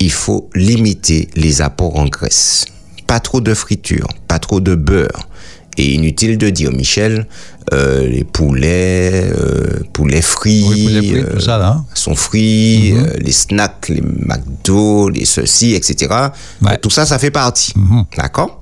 [0.00, 2.64] il faut limiter les apports en graisse.
[3.06, 5.28] Pas trop de friture, pas trop de beurre.
[5.76, 7.26] Et inutile de dire, Michel,
[7.72, 11.68] euh, les poulets, euh, poulets frits, Oui, poulet frit, euh, tout ça là.
[11.78, 11.84] hein.
[11.94, 16.12] sont frits, euh, les snacks, les McDo, les ceci, etc.
[16.62, 16.76] Ouais.
[16.78, 17.72] Tout ça, ça fait partie.
[18.16, 18.60] D'accord?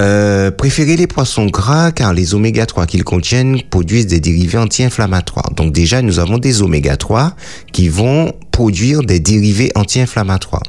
[0.00, 5.50] Euh, préférez les poissons gras car les oméga 3 qu'ils contiennent produisent des dérivés anti-inflammatoires.
[5.56, 7.34] Donc déjà, nous avons des oméga 3
[7.72, 10.62] qui vont produire des dérivés anti-inflammatoires.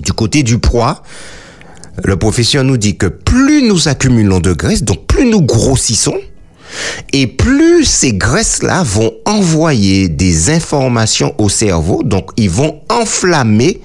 [0.00, 1.02] Du côté du poids,
[2.04, 6.18] le professeur nous dit que plus nous accumulons de graisse, donc plus nous grossissons,
[7.12, 13.80] et plus ces graisses-là vont envoyer des informations au cerveau, donc ils vont enflammer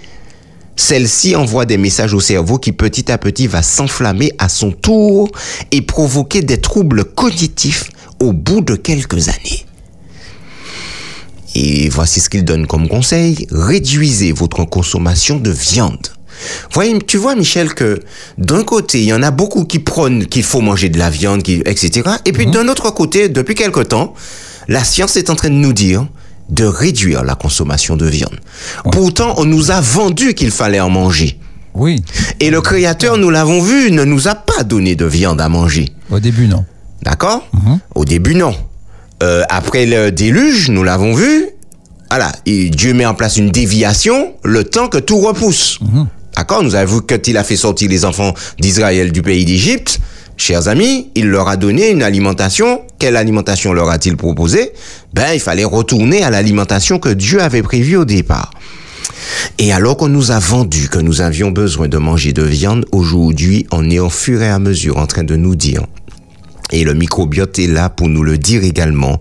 [0.80, 5.30] celle-ci envoie des messages au cerveau qui petit à petit va s'enflammer à son tour
[5.72, 7.90] et provoquer des troubles cognitifs
[8.22, 9.66] au bout de quelques années.
[11.54, 13.46] Et voici ce qu'il donne comme conseil.
[13.52, 16.08] Réduisez votre consommation de viande.
[16.72, 18.00] Voyez, tu vois, Michel, que
[18.38, 21.42] d'un côté, il y en a beaucoup qui prônent qu'il faut manger de la viande,
[21.46, 22.10] etc.
[22.24, 24.14] Et puis d'un autre côté, depuis quelque temps,
[24.70, 26.08] la science est en train de nous dire
[26.50, 28.38] de réduire la consommation de viande.
[28.92, 31.40] Pourtant, on nous a vendu qu'il fallait en manger.
[31.76, 32.04] Oui,
[32.40, 35.90] Et le Créateur, nous l'avons vu, ne nous a pas donné de viande à manger.
[36.12, 36.66] au début non.
[37.04, 37.48] D'accord
[37.96, 38.54] Au début, non.
[39.24, 41.46] Euh, après le déluge, nous l'avons vu.
[42.10, 45.80] Voilà, et Dieu met en place une déviation le temps que tout repousse.
[46.36, 50.00] D'accord Nous avons vu que il a fait sortir les enfants d'Israël du pays d'Égypte.
[50.38, 52.82] Chers amis, il leur a donné une alimentation.
[53.00, 54.72] Quelle alimentation leur a-t-il proposé?
[55.14, 58.52] Ben, il fallait retourner à l'alimentation que Dieu avait prévue au départ.
[59.58, 63.66] Et alors qu'on nous a vendu que nous avions besoin de manger de viande, aujourd'hui,
[63.72, 65.84] on est au fur et à mesure en train de nous dire
[66.72, 69.20] et le microbiote est là pour nous le dire également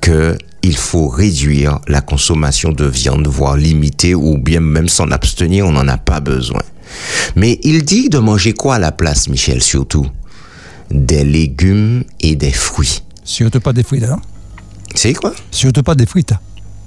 [0.00, 5.66] que il faut réduire la consommation de viande, voire limiter ou bien même s'en abstenir,
[5.66, 6.60] on n'en a pas besoin.
[7.34, 10.06] Mais il dit de manger quoi à la place, Michel, surtout?
[10.90, 13.02] Des légumes et des fruits.
[13.30, 14.20] Surtout pas des frites, hein.
[14.92, 15.32] C'est quoi?
[15.52, 16.34] Surtout pas des frites.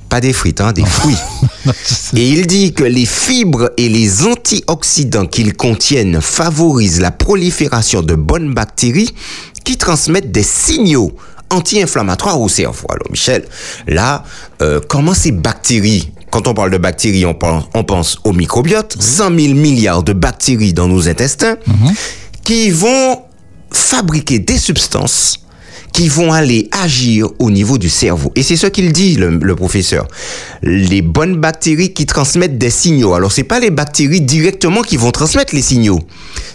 [0.09, 1.15] Pas des frites, hein, des fruits.
[2.17, 8.15] Et il dit que les fibres et les antioxydants qu'ils contiennent favorisent la prolifération de
[8.15, 9.15] bonnes bactéries
[9.63, 11.13] qui transmettent des signaux
[11.49, 12.87] anti-inflammatoires au cerveau.
[12.89, 13.45] Alors Michel,
[13.87, 14.25] là,
[14.61, 18.97] euh, comment ces bactéries, quand on parle de bactéries, on pense, on pense au microbiote,
[18.99, 21.55] 100 000 milliards de bactéries dans nos intestins,
[22.43, 23.21] qui vont
[23.71, 25.39] fabriquer des substances
[25.93, 28.31] qui vont aller agir au niveau du cerveau.
[28.35, 30.07] Et c'est ce qu'il dit, le, le professeur.
[30.63, 33.13] Les bonnes bactéries qui transmettent des signaux.
[33.13, 35.99] Alors, c'est pas les bactéries directement qui vont transmettre les signaux.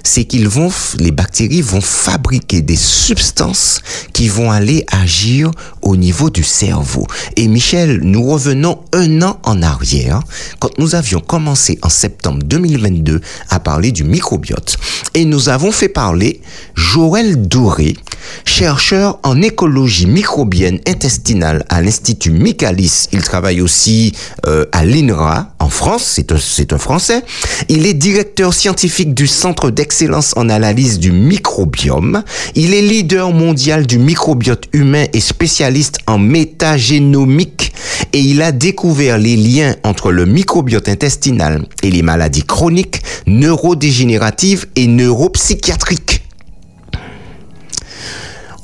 [0.03, 3.81] C'est qu'ils vont, les bactéries vont fabriquer des substances
[4.13, 5.51] qui vont aller agir
[5.83, 7.07] au niveau du cerveau.
[7.37, 10.21] Et Michel, nous revenons un an en arrière,
[10.59, 13.21] quand nous avions commencé en septembre 2022
[13.51, 14.77] à parler du microbiote.
[15.15, 16.41] Et nous avons fait parler
[16.75, 17.97] Joël Doré,
[18.45, 23.09] chercheur en écologie microbienne intestinale à l'Institut Michaelis.
[23.13, 24.13] Il travaille aussi
[24.47, 27.23] euh, à l'INRA en France, c'est un, c'est un Français.
[27.69, 32.23] Il est directeur scientifique du Centre d'excellence en analyse du microbiome.
[32.55, 37.73] Il est leader mondial du microbiote humain et spécialiste en métagénomique.
[38.13, 44.67] Et il a découvert les liens entre le microbiote intestinal et les maladies chroniques, neurodégénératives
[44.77, 46.18] et neuropsychiatriques.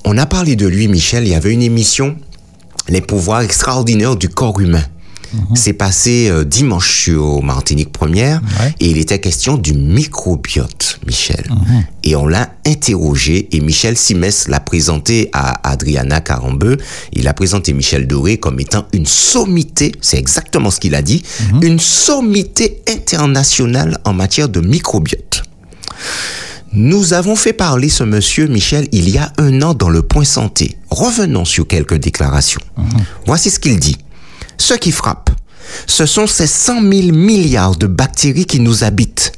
[0.05, 2.17] On a parlé de lui, Michel, il y avait une émission,
[2.89, 4.85] Les pouvoirs extraordinaires du corps humain.
[5.57, 8.73] C'est passé euh, dimanche sur Martinique Première Ouais.
[8.79, 11.51] et il était question du microbiote, Michel.
[12.05, 16.77] Et on l'a interrogé et Michel Simès l'a présenté à Adriana Carambeu.
[17.15, 21.25] Il a présenté Michel Doré comme étant une sommité, c'est exactement ce qu'il a dit,
[21.63, 25.43] une sommité internationale en matière de microbiote.
[26.77, 30.25] Nous avons fait parler ce monsieur, Michel, il y a un an dans le point
[30.25, 30.77] santé.
[30.91, 32.61] Revenons sur quelques déclarations.
[33.27, 33.97] Voici ce qu'il dit.
[34.59, 35.31] Ce qui frappe,
[35.87, 39.33] ce sont ces 100 000 milliards de bactéries qui nous habitent.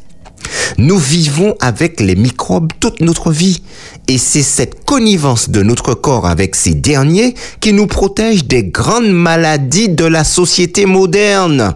[0.78, 3.62] Nous vivons avec les microbes toute notre vie
[4.08, 9.10] et c'est cette connivence de notre corps avec ces derniers qui nous protège des grandes
[9.10, 11.74] maladies de la société moderne.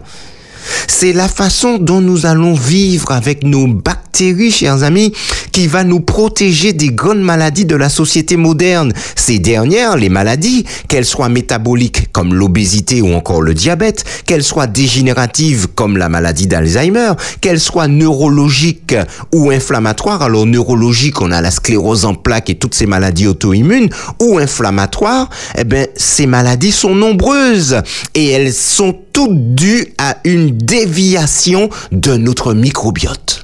[0.87, 5.13] C'est la façon dont nous allons vivre avec nos bactéries, chers amis,
[5.51, 8.93] qui va nous protéger des grandes maladies de la société moderne.
[9.15, 14.67] Ces dernières, les maladies, qu'elles soient métaboliques comme l'obésité ou encore le diabète, qu'elles soient
[14.67, 18.95] dégénératives comme la maladie d'Alzheimer, qu'elles soient neurologiques
[19.33, 20.21] ou inflammatoires.
[20.21, 25.29] Alors neurologique, on a la sclérose en plaques et toutes ces maladies auto-immunes, ou inflammatoires,
[25.57, 27.81] eh ben, ces maladies sont nombreuses
[28.13, 33.43] et elles sont toutes dues à une déviation de notre microbiote.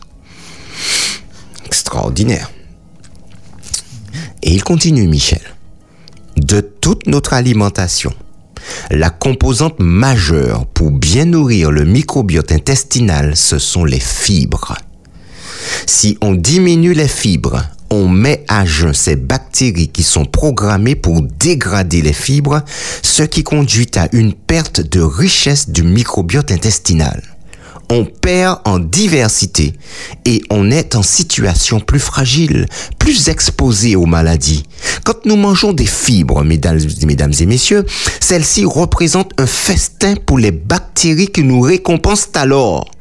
[1.65, 2.51] Extraordinaire.
[4.43, 5.41] Et il continue, Michel.
[6.37, 8.13] De toute notre alimentation,
[8.91, 14.75] la composante majeure pour bien nourrir le microbiote intestinal, ce sont les fibres.
[15.85, 21.21] Si on diminue les fibres, on met à jeun ces bactéries qui sont programmées pour
[21.21, 22.61] dégrader les fibres,
[23.01, 27.21] ce qui conduit à une perte de richesse du microbiote intestinal.
[27.89, 29.73] On perd en diversité
[30.25, 32.65] et on est en situation plus fragile,
[32.99, 34.63] plus exposé aux maladies.
[35.05, 37.85] Quand nous mangeons des fibres, mesdames, mesdames et messieurs,
[38.19, 42.91] celles-ci représentent un festin pour les bactéries qui nous récompensent alors.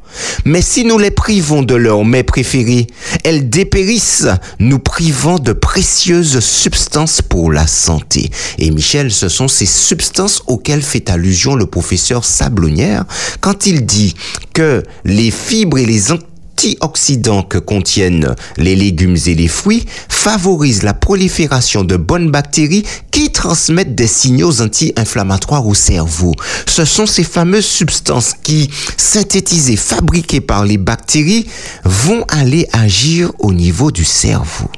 [0.45, 2.87] Mais si nous les privons de leur mets préféré,
[3.25, 8.31] elles dépérissent, nous privant de précieuses substances pour la santé.
[8.59, 13.05] Et Michel, ce sont ces substances auxquelles fait allusion le professeur Sablonnière
[13.41, 14.15] quand il dit
[14.55, 16.13] que les fibres et les
[16.57, 23.31] antioxydants que contiennent les légumes et les fruits favorisent la prolifération de bonnes bactéries qui
[23.31, 26.33] transmettent des signaux anti-inflammatoires au cerveau.
[26.67, 31.47] Ce sont ces fameuses substances qui, synthétisées, fabriquées par les bactéries,
[31.85, 34.71] vont aller agir au niveau du cerveau.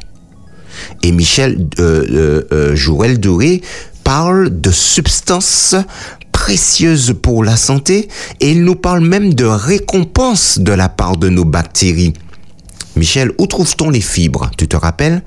[1.02, 3.62] Et Michel euh, euh, euh, Joël Doré
[4.02, 5.76] parle de substances
[6.38, 11.28] précieuses pour la santé et il nous parle même de récompense de la part de
[11.28, 12.14] nos bactéries.
[12.94, 14.48] Michel, où trouve-t-on les fibres?
[14.56, 15.22] Tu te rappelles?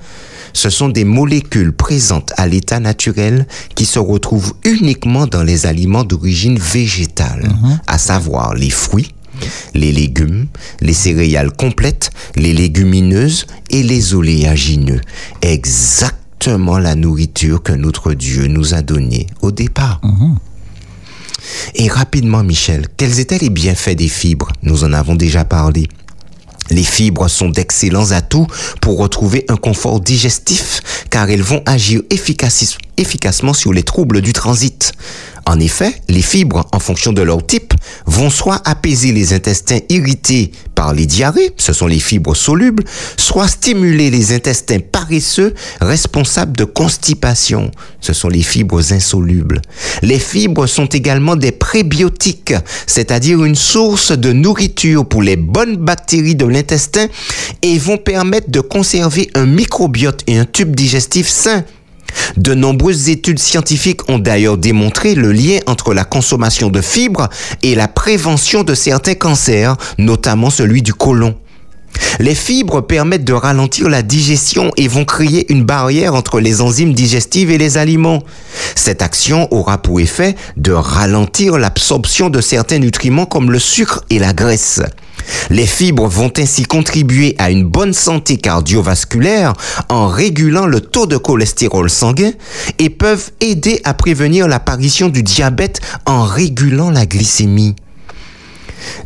[0.54, 6.02] Ce sont des molécules présentes à l'état naturel qui se retrouvent uniquement dans les aliments
[6.02, 7.46] d'origine végétale,
[7.86, 9.14] à savoir les fruits,
[9.74, 10.46] les légumes,
[10.80, 15.02] les céréales complètes, les légumineuses et les oléagineux.
[15.42, 20.00] Exactement la nourriture que notre Dieu nous a donnée au départ.
[21.74, 24.52] Et rapidement, Michel, quels étaient les bienfaits des fibres?
[24.62, 25.88] Nous en avons déjà parlé.
[26.70, 28.46] Les fibres sont d'excellents atouts
[28.80, 32.00] pour retrouver un confort digestif car elles vont agir
[32.96, 34.92] efficacement sur les troubles du transit.
[35.46, 37.74] En effet, les fibres, en fonction de leur type,
[38.06, 42.84] vont soit apaiser les intestins irrités par les diarrhées, ce sont les fibres solubles,
[43.16, 49.60] soit stimuler les intestins paresseux responsables de constipation, ce sont les fibres insolubles.
[50.02, 52.54] Les fibres sont également des prébiotiques,
[52.86, 57.06] c'est-à-dire une source de nourriture pour les bonnes bactéries de l'intestin
[57.62, 61.64] et vont permettre de conserver un microbiote et un tube digestif sain.
[62.36, 67.28] De nombreuses études scientifiques ont d'ailleurs démontré le lien entre la consommation de fibres
[67.62, 71.34] et la prévention de certains cancers, notamment celui du côlon.
[72.20, 76.94] Les fibres permettent de ralentir la digestion et vont créer une barrière entre les enzymes
[76.94, 78.22] digestives et les aliments.
[78.74, 84.18] Cette action aura pour effet de ralentir l'absorption de certains nutriments comme le sucre et
[84.18, 84.80] la graisse.
[85.50, 89.52] Les fibres vont ainsi contribuer à une bonne santé cardiovasculaire
[89.88, 92.32] en régulant le taux de cholestérol sanguin
[92.78, 97.76] et peuvent aider à prévenir l'apparition du diabète en régulant la glycémie.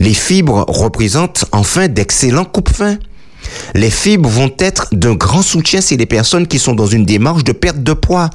[0.01, 2.99] Les fibres représentent enfin d'excellents coupe-fins.
[3.75, 7.45] Les fibres vont être d'un grand soutien chez les personnes qui sont dans une démarche
[7.45, 8.31] de perte de poids.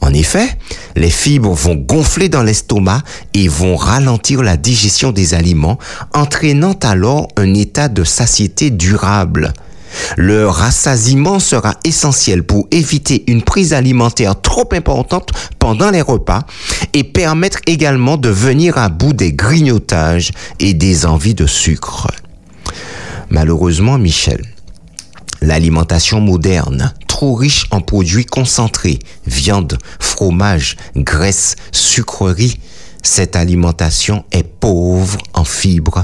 [0.00, 0.48] En effet,
[0.96, 3.02] les fibres vont gonfler dans l'estomac
[3.34, 5.78] et vont ralentir la digestion des aliments,
[6.14, 9.52] entraînant alors un état de satiété durable.
[10.16, 16.42] Le rassasiement sera essentiel pour éviter une prise alimentaire trop importante pendant les repas
[16.92, 22.06] et permettre également de venir à bout des grignotages et des envies de sucre.
[23.30, 24.44] Malheureusement, Michel,
[25.40, 32.58] l'alimentation moderne, trop riche en produits concentrés, viande, fromage, graisse, sucreries,
[33.02, 36.02] cette alimentation est pauvre en fibres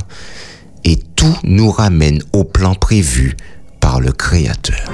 [0.84, 3.36] et tout nous ramène au plan prévu
[3.80, 4.90] par le Créateur.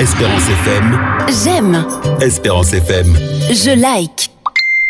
[0.00, 0.98] Espérance FM.
[1.44, 1.86] J'aime,
[2.20, 3.16] Espérance FM.
[3.50, 4.30] je like.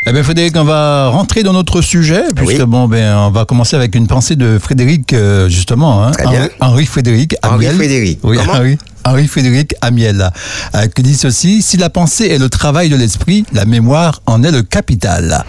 [0.09, 2.67] Eh bien, Frédéric, on va rentrer dans notre sujet, puisque Oui.
[2.67, 6.41] bon, ben, on va commencer avec une pensée de Frédéric, euh, justement, hein, Très bien.
[6.45, 7.75] Henri, Henri Frédéric Henri Amiel.
[7.77, 8.21] Frédéric.
[8.23, 10.31] Oui, Henri, Henri Frédéric Amiel,
[10.75, 14.43] euh, qui dit ceci si la pensée est le travail de l'esprit, la mémoire en
[14.45, 15.45] est le capital.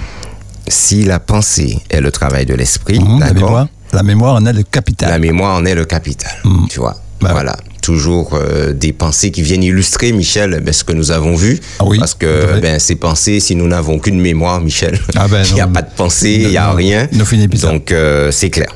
[0.68, 4.54] Si la pensée est le travail de l'esprit, Mhm, la, mémoire, la mémoire en est
[4.54, 5.10] le capital.
[5.10, 6.32] la mémoire en est le capital.
[6.70, 6.98] Tu vois.
[7.22, 7.58] Bah voilà.
[7.82, 11.60] Toujours euh, des pensées qui viennent illustrer, Michel, ben, ce que nous avons vu.
[11.80, 15.44] Ah oui, Parce que ben, ces pensées, si nous n'avons qu'une mémoire, Michel, Ah ben
[15.50, 17.08] il n'y a pas de pensée, il n'y a rien.
[17.12, 17.48] Mhm.
[17.72, 18.76] Donc, euh, c'est clair.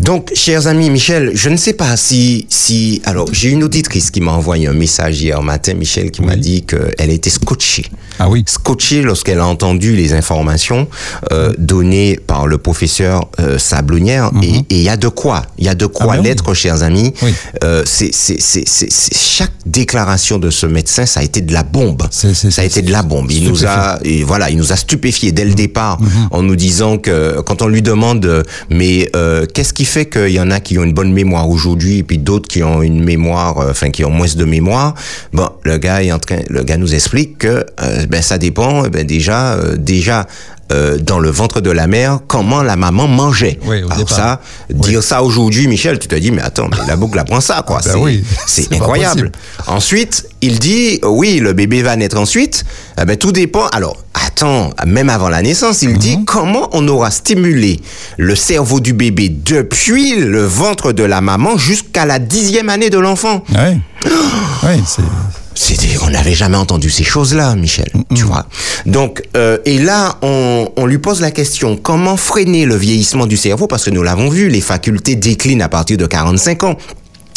[0.00, 4.20] Donc, chers amis, Michel, je ne sais pas si, si, alors, j'ai une auditrice qui
[4.20, 7.86] m'a envoyé un message hier matin, Michel, qui m'a dit qu'elle était scotchée.
[8.18, 8.44] Ah oui.
[8.46, 10.86] Scotchée lorsqu'elle a entendu les informations
[11.32, 14.30] euh, données par le professeur euh, Sablonnière.
[14.42, 16.10] Et et il y a de quoi, il y a de quoi Mhm.
[16.12, 16.28] Ah ben oui.
[16.28, 17.12] l'être, chers amis.
[17.22, 17.32] Oui.
[17.64, 18.10] Euh, c'est,
[19.14, 22.02] chaque déclaration de ce médecin, ça a été de la bombe.
[22.10, 23.30] C'est- c'est- ça a été de la bombe.
[23.30, 26.08] Il nous a, et voilà, il nous a stupéfié dès le départ Mhm.
[26.32, 30.28] en nous disant que quand on lui demande, euh, mais euh, qu'est-ce qui fait qu'il
[30.30, 33.02] y en a qui ont une bonne mémoire aujourd'hui et puis d'autres qui ont une
[33.02, 34.94] mémoire, euh, enfin qui ont moins de mémoire.
[35.32, 38.84] Bon, le gars est en train, le gars nous explique que euh, ben ça dépend.
[38.84, 40.26] eh Ben déjà, euh, déjà.
[40.72, 43.58] Euh, dans le ventre de la mère, comment la maman mangeait.
[43.66, 44.16] Oui, au Alors départ.
[44.16, 47.62] ça, dire ça aujourd'hui, Michel, tu te dis, mais attends, mais la boucle apprend ça,
[47.66, 47.80] quoi.
[47.84, 48.24] ben c'est, oui,
[48.72, 49.30] incroyable.
[49.66, 52.64] Ensuite, il dit, oui, le bébé va naître ensuite.
[53.00, 53.66] Eh ben, tout dépend.
[53.68, 55.98] Alors, attends, même avant la naissance, il Mhm.
[55.98, 57.80] dit comment on aura stimulé
[58.16, 62.98] le cerveau du bébé depuis le ventre de la maman jusqu'à la dixième année de
[62.98, 63.44] l'enfant?
[63.50, 63.80] Oui.
[64.64, 65.02] oui, c'est.
[65.58, 67.90] C'était, on n'avait jamais entendu ces choses-là, Michel.
[68.14, 68.46] Tu vois.
[68.84, 73.38] Donc, euh, et là, on, on lui pose la question comment freiner le vieillissement du
[73.38, 73.66] cerveau?
[73.66, 76.76] Parce que nous l'avons vu, les facultés déclinent à partir de 45 ans.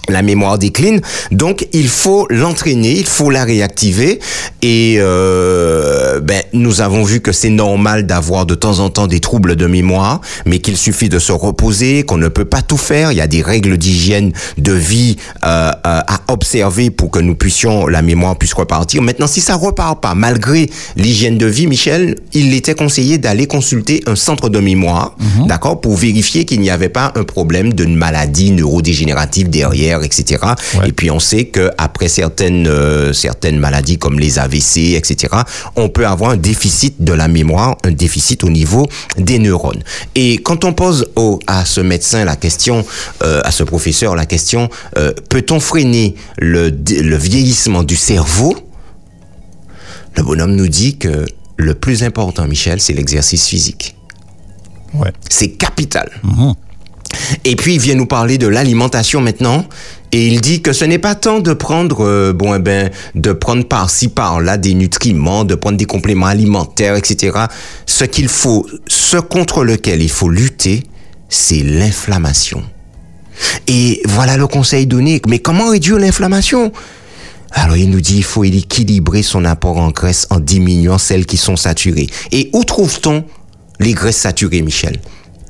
[0.10, 4.20] La mémoire décline, donc il faut l'entraîner, il faut la réactiver.
[4.62, 9.20] Et euh, ben, nous avons vu que c'est normal d'avoir de temps en temps des
[9.20, 13.12] troubles de mémoire, mais qu'il suffit de se reposer, qu'on ne peut pas tout faire.
[13.12, 17.36] Il y a des règles d'hygiène de vie euh, euh, à observer pour que nous
[17.36, 19.02] puissions la mémoire puisse repartir.
[19.02, 24.02] Maintenant, si ça repart pas, malgré l'hygiène de vie, Michel, il était conseillé d'aller consulter
[24.08, 28.52] un centre de mémoire, d'accord, pour vérifier qu'il n'y avait pas un problème d'une maladie
[28.52, 30.44] neurodégénérative derrière, etc.
[30.76, 30.90] Ouais.
[30.90, 35.28] Et puis on sait que après certaines euh, certaines maladies comme les AVC, etc.
[35.76, 39.84] On peut avoir un déficit de la mémoire, un déficit au niveau des neurones.
[40.16, 42.86] Et quand on pose au, à ce médecin la question,
[43.24, 46.70] euh, à ce professeur la question, euh, peut-on freiner le
[47.16, 48.56] vieillissement du cerveau?
[50.16, 51.26] Le bonhomme nous dit que
[51.58, 53.96] le plus important, Michel, c'est l'exercice physique.
[54.94, 55.12] Ouais.
[55.30, 56.10] C'est capital.
[56.24, 56.54] Mhm.
[57.46, 59.66] Et puis il vient nous parler de l'alimentation maintenant.
[60.12, 63.32] Et il dit que ce n'est pas tant de prendre, euh, bon, eh ben, de
[63.32, 67.38] prendre par-ci par-là des nutriments, de prendre des compléments alimentaires, etc.
[67.86, 70.84] Ce qu'il faut, ce contre lequel il faut lutter,
[71.30, 72.64] c'est l'inflammation.
[73.68, 75.22] Et voilà le conseil donné.
[75.28, 76.72] Mais comment réduire l'inflammation?
[77.52, 81.38] Alors il nous dit il faut équilibrer son apport en graisse en diminuant celles qui
[81.38, 82.08] sont saturées.
[82.32, 83.26] Et où trouve-t-on
[83.80, 85.00] les graisses saturées, Michel?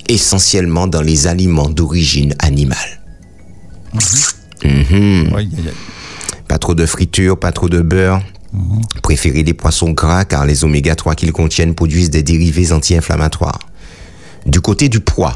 [0.10, 3.00] Essentiellement dans les aliments d'origine animale.
[4.64, 5.32] Mhm.
[5.34, 8.22] Ouais, a- Pas trop de friture, pas trop de beurre.
[9.04, 13.60] Préférez les poissons gras car les oméga 3 qu'ils contiennent produisent des dérivés anti-inflammatoires.
[14.48, 15.34] Du côté du poids,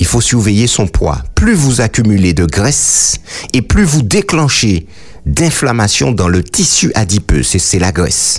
[0.00, 1.22] il faut surveiller son poids.
[1.36, 3.18] Plus vous accumulez de graisse
[3.52, 4.86] et plus vous déclenchez
[5.26, 8.38] d'inflammation dans le tissu adipeux, c'est c'est la graisse.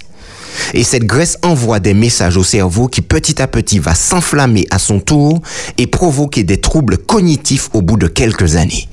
[0.73, 4.79] Et cette graisse envoie des messages au cerveau qui petit à petit va s'enflammer à
[4.79, 5.41] son tour
[5.77, 8.87] et provoquer des troubles cognitifs au bout de quelques années.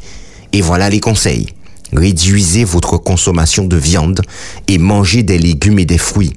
[0.53, 1.55] Et voilà les conseils.
[1.93, 4.21] Réduisez votre consommation de viande
[4.67, 6.35] et mangez des légumes et des fruits.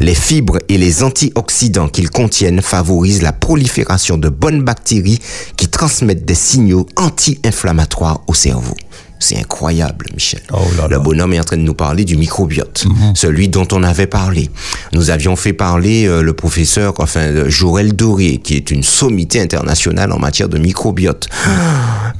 [0.00, 5.20] Les fibres et les antioxydants qu'ils contiennent favorisent la prolifération de bonnes bactéries
[5.56, 8.74] qui transmettent des signaux anti-inflammatoires au cerveau.
[9.22, 10.40] C'est incroyable, Michel.
[10.52, 10.98] Oh là Le là.
[10.98, 14.48] bonhomme est en train de nous parler du microbiote, celui dont on avait parlé.
[14.94, 19.40] Nous avions fait parler euh, le professeur, enfin euh, Jorel Doré, qui est une sommité
[19.40, 21.28] internationale en matière de microbiote.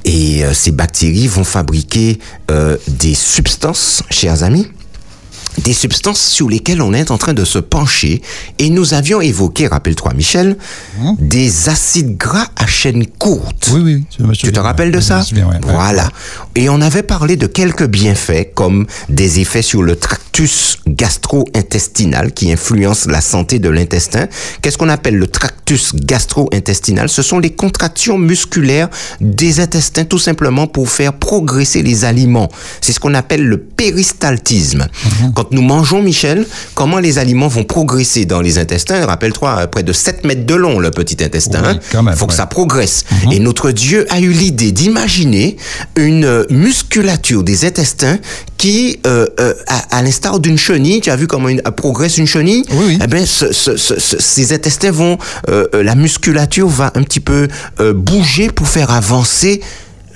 [0.04, 2.18] Et euh, ces bactéries vont fabriquer
[2.50, 4.66] euh, des substances, chers amis,
[5.58, 8.22] des substances sur lesquelles on est en train de se pencher
[8.58, 10.56] et nous avions évoqué, rappelle-toi Michel,
[11.02, 11.16] Hum.
[11.20, 13.70] des acides gras à chaîne courte.
[13.72, 14.04] Oui, oui.
[14.18, 15.60] je me Tu te rappelles de ouais, ça souviens, ouais, ouais.
[15.72, 16.08] Voilà.
[16.54, 22.52] Et on avait parlé de quelques bienfaits comme des effets sur le tractus gastro-intestinal qui
[22.52, 24.26] influence la santé de l'intestin.
[24.62, 27.08] Qu'est-ce qu'on appelle le tractus gastro-intestinal?
[27.08, 28.88] Ce sont les contractions musculaires
[29.20, 32.48] des intestins tout simplement pour faire progresser les aliments.
[32.80, 34.86] C'est ce qu'on appelle le péristaltisme.
[35.22, 35.32] Mhm.
[35.40, 39.06] Quand nous mangeons, Michel, comment les aliments vont progresser dans les intestins?
[39.06, 41.62] Rappelle-toi, près de 7 mètres de long, le petit intestin.
[41.66, 42.12] Oui, hein.
[42.14, 43.04] faut que ça progresse.
[43.32, 45.56] Et notre Dieu a eu l'idée d'imaginer
[45.96, 48.18] une euh, musculature des intestins
[48.58, 52.18] qui, euh, euh, à, à l'instar d'une chenille, tu as vu comment une, euh, progresse
[52.18, 52.64] une chenille?
[52.72, 52.98] Oui, oui.
[53.02, 55.16] Eh ce- ce- ce- ce- ces intestins vont,
[55.48, 57.48] euh, euh, la musculature va un petit peu
[57.80, 59.62] euh, bouger pour faire avancer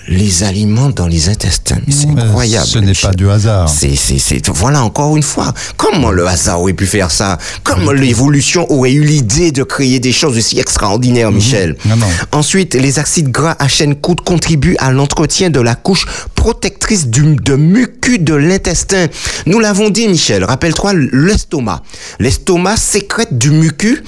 [0.08, 1.78] les aliments dans les intestins.
[1.88, 2.66] C'est incroyable.
[2.66, 3.68] Ce n'est pas du hasard.
[3.68, 7.38] C'est, c'est, c'est, voilà encore une fois, comment le hasard aurait pu faire ça?
[7.62, 11.76] Comment l'évolution aurait eu l'idée de créer des choses aussi extraordinaires, Michel?
[11.86, 12.06] Non, non.
[12.32, 17.36] Ensuite, les acides gras à chaîne courte contribuent à l'entretien de la couche protectrice du,
[17.36, 19.06] de mucus de l'intestin.
[19.46, 21.82] Nous l'avons dit, Michel, rappelle-toi l'estomac.
[22.18, 24.02] L'estomac sécrète du mucus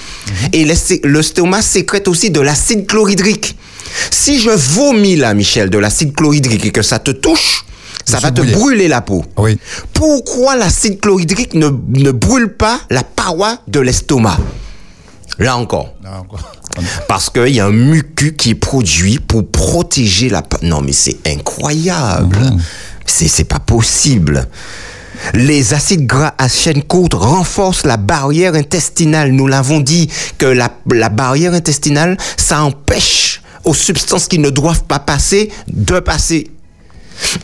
[0.52, 3.56] et l'est- l'estomac sécrète aussi de l'acide chlorhydrique.
[4.10, 7.64] Si je vomis là, Michel, de l'acide chlorhydrique et que ça te touche,
[8.04, 8.52] ça va te brûler.
[8.52, 9.24] brûler la peau.
[9.36, 9.58] Oui.
[9.92, 14.38] Pourquoi l'acide chlorhydrique ne, ne brûle pas la paroi de l'estomac?
[15.38, 15.94] Là encore.
[16.02, 16.40] Là encore.
[17.08, 20.42] Parce qu'il y a un mucus qui est produit pour protéger la...
[20.62, 22.38] Non, mais c'est incroyable.
[23.06, 24.46] C'est, c'est pas possible.
[25.34, 29.32] Les acides gras à chaîne courte renforcent la barrière intestinale.
[29.32, 30.08] Nous l'avons dit
[30.38, 36.00] que la, la barrière intestinale, ça empêche aux substances qui ne doivent pas passer de
[36.00, 36.50] passer.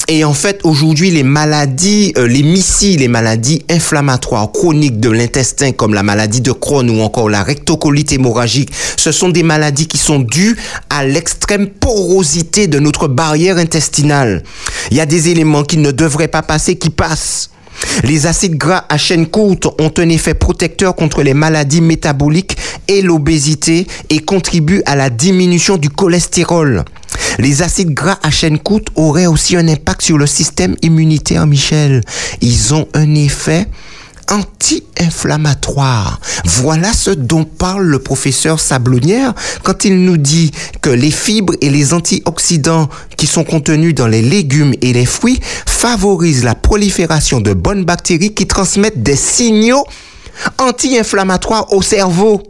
[0.09, 5.73] Et en fait, aujourd'hui, les maladies, euh, les missiles, les maladies inflammatoires chroniques de l'intestin,
[5.73, 9.99] comme la maladie de Crohn ou encore la rectocolite hémorragique, ce sont des maladies qui
[9.99, 10.57] sont dues
[10.91, 14.43] à l'extrême porosité de notre barrière intestinale.
[14.91, 17.51] Il y a des éléments qui ne devraient pas passer, qui passent.
[18.05, 22.57] Les acides gras à chaîne courte ont un effet protecteur contre les maladies métaboliques
[22.89, 26.85] et l'obésité et contribuent à la diminution du cholestérol.
[27.39, 32.03] Les acides gras à chaîne courte auraient aussi un impact sur le système immunitaire, Michel.
[32.41, 33.69] Ils ont un effet
[34.31, 36.21] anti-inflammatoire.
[36.45, 41.71] Voilà ce dont parle le professeur Sablonnière quand il nous dit que les fibres et
[41.71, 47.53] les antioxydants qui sont contenus dans les légumes et les fruits favorisent la prolifération de
[47.53, 49.85] bonnes bactéries qui transmettent des signaux
[50.59, 52.43] anti-inflammatoires au cerveau.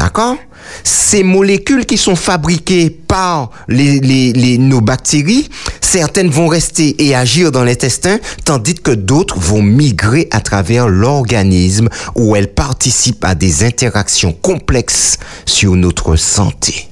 [0.00, 0.36] D'accord?
[0.82, 5.50] Ces molécules qui sont fabriquées par les, les- les- nos bactéries,
[5.82, 11.90] certaines vont rester et agir dans l'intestin, tandis que d'autres vont migrer à travers l'organisme
[12.14, 16.88] où elles participent à des interactions complexes sur notre santé.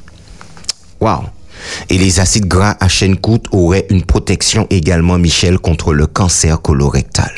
[1.00, 1.20] Wow.
[1.88, 6.61] Et les acides gras à chaîne courte auraient une protection également, Michel, contre le cancer
[6.61, 7.32] colorectal.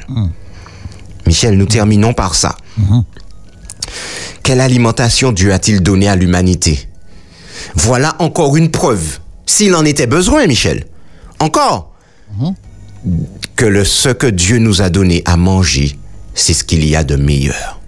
[1.28, 2.56] Michel, nous terminons par ça.
[4.42, 6.88] Quelle alimentation Dieu a-t-il donné à l'humanité?
[7.74, 10.86] Voilà encore une preuve, s'il en était besoin, Michel.
[11.38, 11.94] Encore
[13.56, 15.98] que le, ce que Dieu nous a donné à manger,
[16.34, 17.80] c'est ce qu'il y a de meilleur.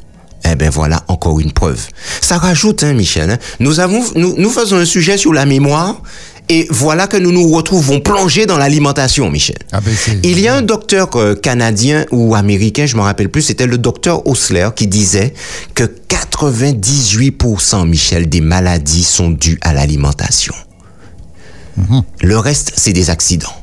[0.44, 1.80] Eh ben voilà encore une preuve.
[2.20, 3.30] Ça rajoute, hein, Michel.
[3.30, 3.38] hein.
[3.60, 6.02] Nous avons, nous, nous faisons un sujet sur la mémoire
[6.48, 9.58] et voilà que nous nous retrouvons plongés dans l'alimentation, Michel.
[9.70, 13.42] Ah ben, Il y a un docteur euh, canadien ou américain, je me rappelle plus,
[13.42, 15.34] c'était le docteur Osler qui disait
[15.74, 20.54] que 98% Michel des maladies sont dues à l'alimentation.
[22.20, 23.56] Le reste, c'est des accidents.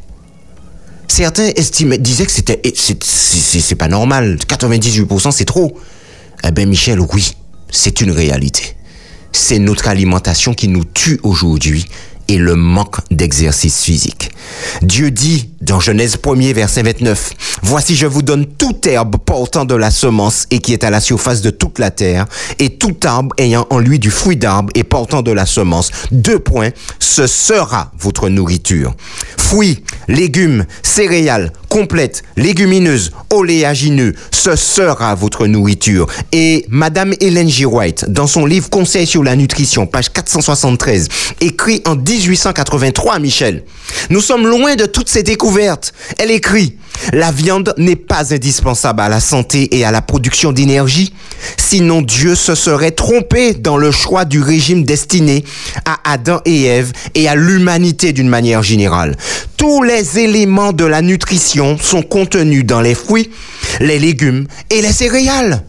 [1.08, 4.38] Certains estimaient, disaient que c'était, c'est, c'est, c'est pas normal.
[4.48, 5.78] 98% c'est trop.
[6.44, 7.36] Eh ben, Michel, oui,
[7.70, 8.76] c'est une réalité.
[9.32, 11.86] C'est notre alimentation qui nous tue aujourd'hui
[12.30, 14.32] et le manque d'exercice physique.
[14.82, 17.32] Dieu dit dans Genèse 1er, verset 29,
[17.64, 21.02] Voici je vous donne toute herbe portant de la semence et qui est à la
[21.02, 22.26] surface de toute la terre,
[22.60, 25.92] et tout arbre ayant en lui du fruit d'arbre et portant de la semence.
[26.12, 26.70] Deux points,
[27.00, 28.94] ce sera votre nourriture.
[29.38, 36.08] Fruits, légumes, céréales, complètes, légumineuses, oléagineux, ce sera votre nourriture.
[36.32, 37.66] Et Madame Hélène G.
[37.66, 41.08] White, dans son livre Conseil sur la nutrition, page 473,
[41.42, 43.64] écrit en 1883, Michel,
[44.10, 45.94] nous sommes loin de toutes ces découvertes.
[46.18, 46.76] Elle écrit,
[47.14, 51.14] la viande n'est pas indispensable à la santé et à la production d'énergie.
[51.58, 55.44] Sinon Dieu se serait trompé dans le choix du régime destiné
[55.86, 59.16] à Adam et Ève et à l'humanité d'une manière générale.
[59.58, 63.30] Tous les éléments de la nutrition sont contenus dans les fruits,
[63.80, 65.64] les légumes et les céréales.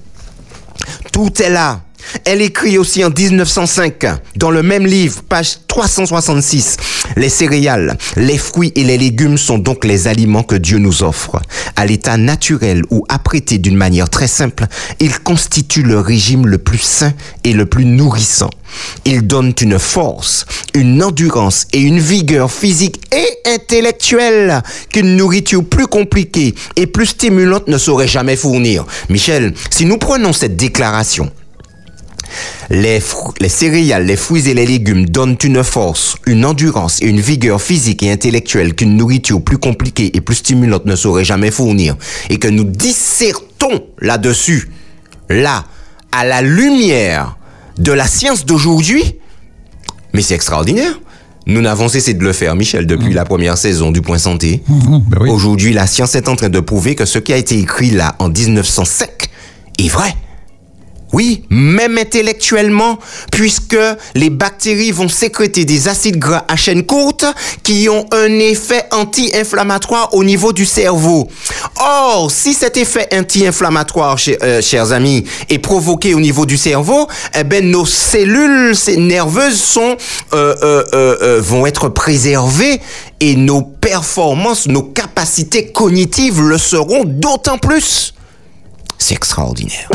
[1.13, 1.83] Tout est là.
[2.25, 4.05] Elle écrit aussi en 1905,
[4.37, 6.77] dans le même livre, page 366,
[7.17, 11.41] Les céréales, les fruits et les légumes sont donc les aliments que Dieu nous offre.
[11.77, 14.67] À l'état naturel ou apprêté d'une manière très simple,
[14.99, 17.13] ils constituent le régime le plus sain
[17.45, 18.51] et le plus nourrissant.
[19.05, 25.87] Ils donnent une force, une endurance et une vigueur physique et intellectuelle qu'une nourriture plus
[25.87, 28.85] compliquée et plus stimulante ne saurait jamais fournir.
[29.09, 31.31] Michel, si nous prenons cette déclaration,
[32.71, 33.01] les,
[33.41, 37.61] les, céréales, les fruits et les légumes donnent une force, une endurance et une vigueur
[37.61, 41.97] physique et intellectuelle qu'une nourriture plus compliquée et plus stimulante ne saurait jamais fournir.
[42.29, 44.71] Et que nous dissertons là-dessus,
[45.29, 45.65] là,
[46.13, 47.37] à la lumière
[47.79, 49.17] de la science d'aujourd'hui.
[50.13, 51.01] Mais c'est extraordinaire.
[51.47, 53.15] Nous n'avons cessé de le faire, Michel, depuis mmh.
[53.15, 54.63] la première saison du Point Santé.
[54.69, 55.31] Mmh, ben oui.
[55.31, 58.15] Aujourd'hui, la science est en train de prouver que ce qui a été écrit là
[58.19, 59.09] en 1905
[59.79, 60.15] est vrai.
[61.13, 62.99] Oui, même intellectuellement,
[63.33, 63.77] puisque
[64.15, 67.25] les bactéries vont sécréter des acides gras à chaîne courte
[67.65, 71.29] qui ont un effet anti-inflammatoire au niveau du cerveau.
[71.81, 77.09] Or, si cet effet anti-inflammatoire, euh, chers amis, est provoqué au niveau du cerveau,
[77.39, 79.97] eh ben nos cellules nerveuses sont
[80.33, 82.81] euh, euh, euh, vont être préservées
[83.19, 88.15] et nos performances, nos capacités cognitives le seront d'autant plus.
[89.01, 89.89] C'est extraordinaire.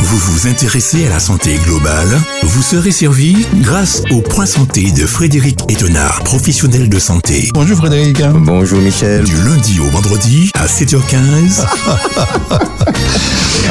[0.00, 2.08] Vous vous intéressez à la santé globale?
[2.44, 7.48] Vous serez servi grâce au Point Santé de Frédéric Etenard, professionnel de santé.
[7.52, 8.22] Bonjour Frédéric.
[8.32, 9.24] Bonjour Michel.
[9.24, 11.66] Du lundi au vendredi à 7h15.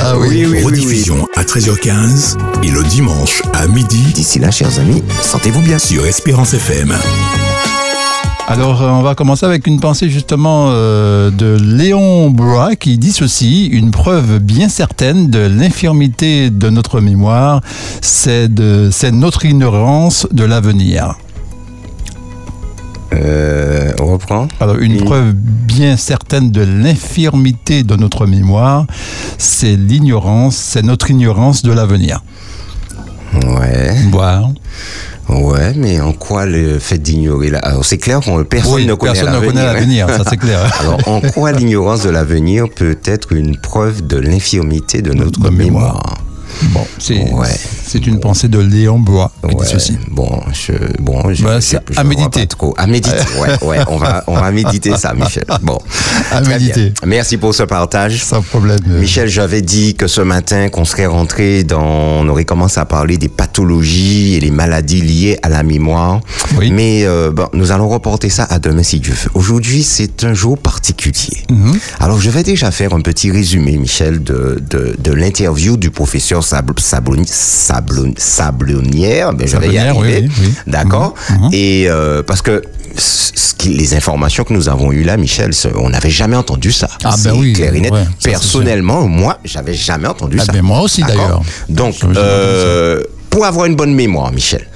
[0.03, 4.03] ah oui, oui, Rediffusion oui, à 13h15 et le dimanche à midi.
[4.13, 5.79] D'ici là, chers amis, sentez-vous bien.
[5.79, 6.93] Sur Espérance FM.
[8.51, 13.67] Alors, on va commencer avec une pensée justement euh, de Léon Broy qui dit ceci
[13.67, 17.61] une preuve bien certaine de l'infirmité de notre mémoire,
[18.01, 18.49] c'est
[19.13, 21.15] notre ignorance de l'avenir.
[23.13, 24.49] Euh, on reprend.
[24.59, 28.85] Alors, une preuve bien certaine de l'infirmité de notre mémoire,
[29.37, 32.21] c'est l'ignorance, c'est notre ignorance de l'avenir.
[33.33, 33.95] Ouais.
[35.29, 37.59] Ouais, mais en quoi le fait d'ignorer la...
[37.59, 39.51] Alors c'est clair qu'on personne oui, ne connaît personne l'avenir.
[39.51, 40.59] ne connaît l'avenir, ça c'est clair.
[40.81, 45.49] Alors en quoi l'ignorance de l'avenir peut être une preuve de l'infirmité de notre de
[45.49, 46.17] mémoire, mémoire?
[46.73, 47.47] Bon, c'est Ouais.
[48.05, 49.97] une pensée de Léon Bois qui Ouais, dit ceci.
[50.09, 52.41] Bon, je, bon, je, Bah, je- c'est je à méditer.
[52.41, 52.73] pas trop.
[52.77, 53.77] À méditer, ouais, ouais.
[53.87, 55.45] On va, on va méditer ça, Michel.
[55.61, 55.77] Bon.
[56.31, 56.83] À Très méditer.
[56.89, 56.93] bien.
[57.05, 58.23] Merci pour ce partage.
[58.23, 58.79] Sans problème.
[58.87, 63.17] Michel, j'avais dit que ce matin, qu'on serait rentré dans, on aurait commencé à parler
[63.17, 66.21] des pathologies et les maladies liées à la mémoire.
[66.57, 66.71] Oui.
[66.71, 69.29] Mais euh, bon, nous allons reporter ça à demain si Dieu veut.
[69.33, 71.43] Aujourd'hui, c'est un jour particulier.
[71.49, 71.77] Mhm.
[71.99, 76.40] Alors, je vais déjà faire un petit résumé, Michel, de, de, de l'interview du professeur
[76.41, 79.33] Sab Sablon- Sablon- Sablonnière.
[79.33, 80.25] Ben, y arriver.
[80.27, 80.53] oui, oui.
[80.67, 81.13] D'accord.
[81.29, 81.49] Mhm, mhm.
[81.53, 82.61] Et euh, parce que
[82.97, 86.71] ce ce qui- les informations que nous avons eues là, Michel, on n'avait jamais entendu
[86.71, 86.87] ça.
[87.03, 87.91] Ah, ben oui, clair et net.
[87.91, 90.51] ouais, ça, c'est Personnellement, moi, j'avais jamais entendu Ah ça.
[90.51, 91.41] ben, moi aussi, d'ailleurs.
[91.69, 94.67] Donc, euh, pour avoir une bonne mémoire, Michel,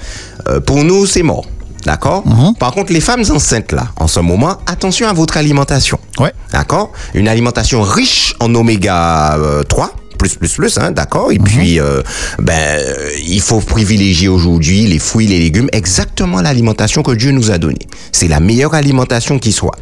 [0.48, 1.46] euh, pour nous, c'est mort.
[1.84, 2.54] D'accord Mhm.
[2.58, 5.98] Par contre, les femmes enceintes, là, en ce moment, attention à votre alimentation.
[6.18, 6.32] Ouais.
[6.52, 11.32] D'accord Une alimentation riche en oméga euh, 3 plus plus plus hein, d'accord?
[11.32, 12.02] Et puis euh,
[12.38, 12.80] ben
[13.26, 17.86] il faut privilégier aujourd'hui les fruits les légumes exactement l'alimentation que Dieu nous a donnée.
[18.12, 19.76] C'est la meilleure alimentation qui soit.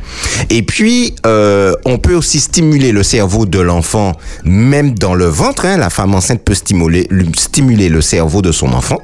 [0.51, 4.13] Et puis euh, on peut aussi stimuler le cerveau de l'enfant
[4.45, 8.73] même dans le ventre hein, la femme enceinte peut stimuler stimuler le cerveau de son
[8.73, 9.01] enfant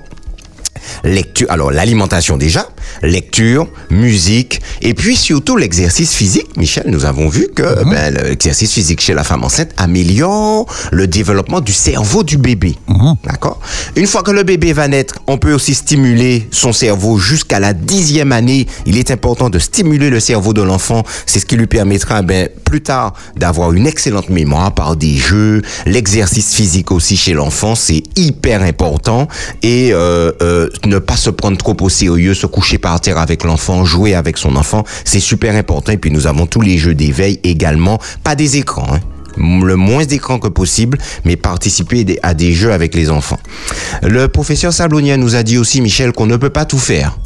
[1.04, 2.68] lecture, alors l'alimentation déjà,
[3.02, 6.56] lecture, musique, et puis surtout l'exercice physique.
[6.56, 11.60] Michel, nous avons vu que ben, l'exercice physique chez la femme enceinte améliore le développement
[11.60, 12.76] du cerveau du bébé.
[13.24, 13.60] D'accord?
[13.96, 17.72] Une fois que le bébé va naître, on peut aussi stimuler son cerveau jusqu'à la
[17.72, 18.66] dixième année.
[18.86, 21.02] Il est important de stimuler le cerveau de l'enfant.
[21.26, 25.62] C'est ce qui lui permettra ben, plus tard d'avoir une excellente mémoire par des jeux,
[25.86, 29.28] l'exercice physique aussi chez l'enfant, c'est hyper important.
[29.62, 33.44] Et euh, euh, ne pas se prendre trop au sérieux, se coucher par terre avec
[33.44, 35.92] l'enfant, jouer avec son enfant, c'est super important.
[35.92, 38.86] Et puis nous avons tous les jeux d'éveil également, pas des écrans.
[38.94, 39.00] Hein
[39.36, 43.38] le moins d'écrans que possible, mais participer à des jeux avec les enfants.
[44.02, 47.16] Le professeur Sablonien nous a dit aussi, Michel, qu'on ne peut pas tout faire.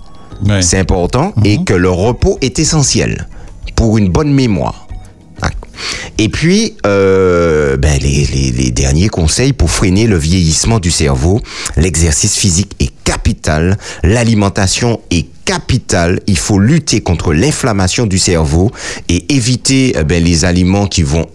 [0.47, 0.61] Ouais.
[0.63, 3.27] c'est important, et que le repos est essentiel
[3.75, 4.87] pour une bonne mémoire.
[6.19, 11.41] Et puis, euh, ben, les, les- les derniers conseils pour freiner le vieillissement du cerveau,
[11.77, 16.21] l'exercice physique est capital, l'alimentation est capitale.
[16.27, 18.71] Il faut lutter contre l'inflammation du cerveau
[19.09, 21.27] et éviter euh, ben, les aliments qui vont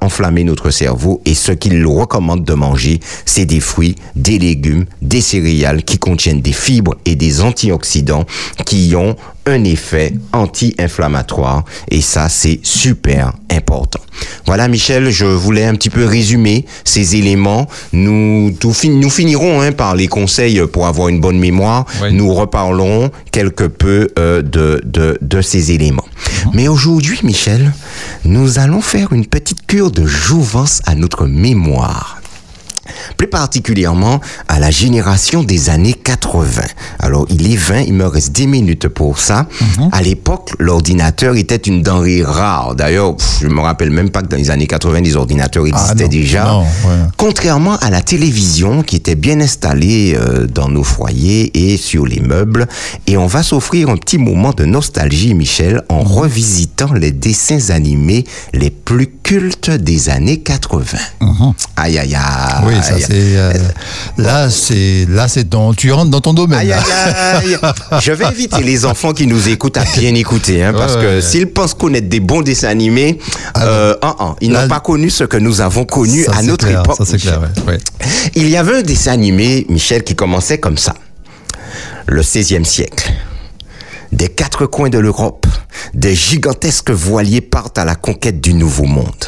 [0.00, 1.20] enflammer notre cerveau.
[1.24, 6.40] Et ce qu'il recommande de manger, c'est des fruits, des légumes, des céréales qui contiennent
[6.40, 8.24] des fibres et des antioxydants
[8.64, 9.16] qui ont
[9.48, 14.00] un effet anti-inflammatoire et ça c'est super important.
[14.46, 17.66] Voilà Michel, je voulais un petit peu résumer ces éléments.
[17.92, 21.84] Nous, nous finirons hein, par les conseils pour avoir une bonne mémoire.
[22.02, 22.12] Oui.
[22.12, 26.04] Nous reparlerons quelque peu euh, de, de, de ces éléments.
[26.54, 27.72] Mais aujourd'hui Michel,
[28.24, 32.20] nous allons faire une petite cure de jouvence à notre mémoire
[33.16, 36.62] plus particulièrement à la génération des années 80.
[36.98, 39.46] Alors, il est 20, il me reste 10 minutes pour ça.
[39.92, 42.74] À l'époque, l'ordinateur était une denrée rare.
[42.74, 46.04] D'ailleurs, pff, je me rappelle même pas que dans les années 80, les ordinateurs existaient
[46.04, 46.44] non, déjà.
[46.44, 46.66] non, ouais.
[47.16, 52.20] Contrairement à la télévision qui était bien installée euh, dans nos foyers et sur les
[52.20, 52.66] meubles.
[53.06, 58.24] Et on va s'offrir un petit moment de nostalgie, Michel, en revisitant les dessins animés
[58.52, 60.98] les plus cultes des années 80.
[61.76, 62.64] Aïe, aïe, aïe.
[62.66, 63.08] Oui, ça c'est.
[63.12, 63.52] euh,
[64.16, 65.74] là, c'est là, c'est ton.
[65.74, 66.58] Tu rentres dans ton domaine.
[66.58, 67.58] Aïe, aïe.
[68.00, 71.20] Je vais inviter les enfants qui nous écoutent à bien écouter, hein, parce Ouais, que
[71.20, 73.18] s'ils pensent connaître des bons dessins animés,
[73.58, 76.66] euh, ah, ah, ils n'ont pas connu ce que nous avons connu Ça, à notre
[76.66, 76.96] clair, époque.
[76.98, 77.32] Ça c'est Michel.
[77.38, 77.50] clair.
[77.66, 77.78] ouais, ouais.
[78.34, 80.94] Il y avait un dessin animé, Michel, qui commençait comme ça.
[82.06, 83.12] Le 16e siècle.
[84.10, 85.46] Des quatre coins de l'Europe,
[85.92, 89.26] des gigantesques voiliers partent à la conquête du nouveau monde.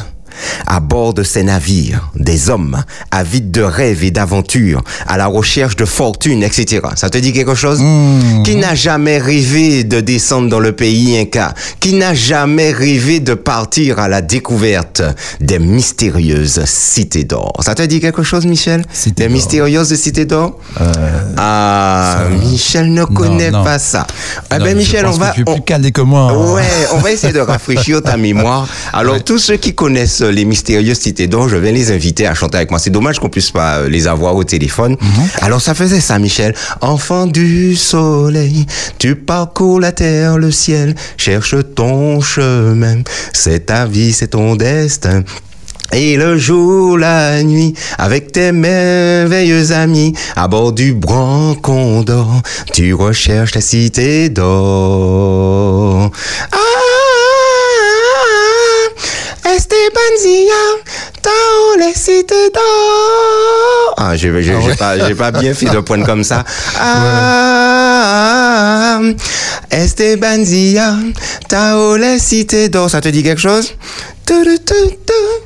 [0.67, 5.75] À bord de ces navires, des hommes avides de rêves et d'aventures, à la recherche
[5.75, 6.81] de fortune, etc.
[6.95, 7.79] Ça te dit quelque chose?
[8.43, 11.53] Qui n'a jamais rêvé de descendre dans le pays inca?
[11.79, 15.01] Qui n'a jamais rêvé de partir à la découverte
[15.39, 17.53] des mystérieuses cités d'or?
[17.61, 18.83] Ça te dit quelque chose, Michel?
[19.15, 20.57] Des mystérieuses cités d'or?
[21.37, 23.63] Ah, Michel ne connaît non.
[23.63, 24.05] pas ça.
[24.53, 25.31] Eh Non, ben, Michel, on va...
[25.31, 26.31] Tu es on- plus calé que moi.
[26.31, 26.53] hein.
[26.53, 26.63] Ouais,
[26.93, 28.67] on va essayer de rafraîchir ta mémoire.
[28.93, 29.19] Alors, Ouais.
[29.21, 32.69] tous ceux qui connaissent les mystérieuses cités d'or, je vais les inviter à chanter avec
[32.69, 32.79] moi.
[32.79, 34.95] C'est dommage qu'on puisse pas euh, les avoir au téléphone.
[34.99, 35.27] Mhm.
[35.41, 36.53] Alors, ça faisait ça, Michel.
[36.81, 38.65] Enfant du soleil,
[38.97, 43.01] tu parcours la terre, le ciel, cherche ton chemin.
[43.33, 45.23] C'est ta vie, c'est ton destin.
[45.93, 52.41] Et le jour, la nuit, avec tes merveilleux amis, à bord du Grand Condor,
[52.71, 56.09] tu recherches la cité d'or.
[56.53, 56.80] Ah,
[59.81, 60.61] Estebanzia,
[61.23, 63.95] dans les cités d'or.
[63.97, 66.43] Ah, j'ai j'ai- j'ai pas, j'ai pas bien fait de pointe comme ça.
[66.79, 68.01] Ah,
[69.71, 70.95] Estebanzia,
[71.47, 72.89] Tao, les cités d'or.
[72.91, 73.73] Ça te dit quelque chose?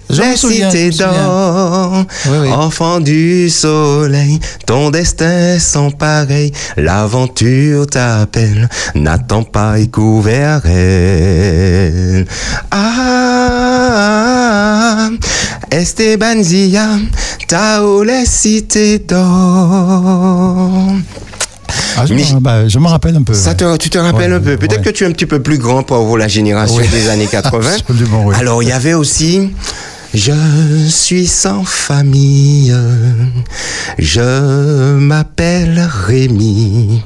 [0.10, 0.70] Me souviens.
[0.92, 2.06] d'or,
[2.52, 12.26] enfant du soleil, ton destin sans pareil, l'aventure t'appelle, n'attends pas et cours vers elle.
[12.72, 13.96] Ah,
[15.72, 16.88] Estebanzia,
[17.48, 20.94] Tao, les cités d'or.
[21.98, 23.34] Ah, je, Mais- me, bah, je me rappelle un peu.
[23.34, 23.56] Ça ouais.
[23.56, 24.58] te, tu te rappelles Ouais, un peu?
[24.58, 24.86] Peut-être ouais.
[24.86, 26.88] que tu es un petit peu plus grand pour la génération Oui.
[26.90, 27.70] des années 80.
[27.80, 28.36] Absolument, oui.
[28.38, 29.52] Alors, il y avait aussi
[30.14, 30.32] Je
[30.90, 32.74] suis sans famille.
[34.00, 37.02] Je m'appelle Rémi.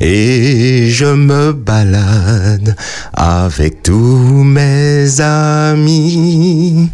[0.00, 2.76] Et je me balade
[3.14, 6.88] avec tous mes amis.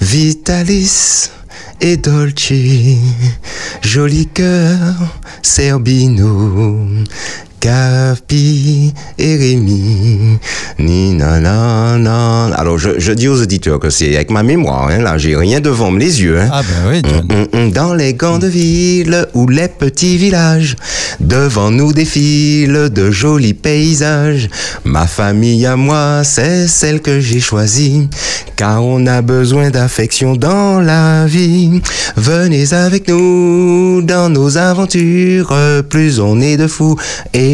[0.00, 1.30] Vitalis
[1.80, 2.52] et Dolce,
[3.82, 4.94] joli cœur,
[5.42, 6.86] Serbino,
[7.64, 10.38] Capi et Rémi.
[10.78, 12.44] Ni na na na.
[12.56, 15.60] Alors je, je dis aux auditeurs que c'est avec ma mémoire, hein, là j'ai rien
[15.60, 16.38] devant les yeux.
[16.38, 16.50] Hein.
[16.52, 17.26] Ah ben oui, John.
[17.32, 20.76] Hum, hum, Dans les grandes villes ou les petits villages,
[21.20, 24.50] devant nous défilent de jolis paysages.
[24.84, 28.10] Ma famille à moi, c'est celle que j'ai choisie,
[28.56, 31.80] car on a besoin d'affection dans la vie.
[32.18, 35.54] Venez avec nous dans nos aventures,
[35.88, 36.96] plus on est de fous
[37.32, 37.53] et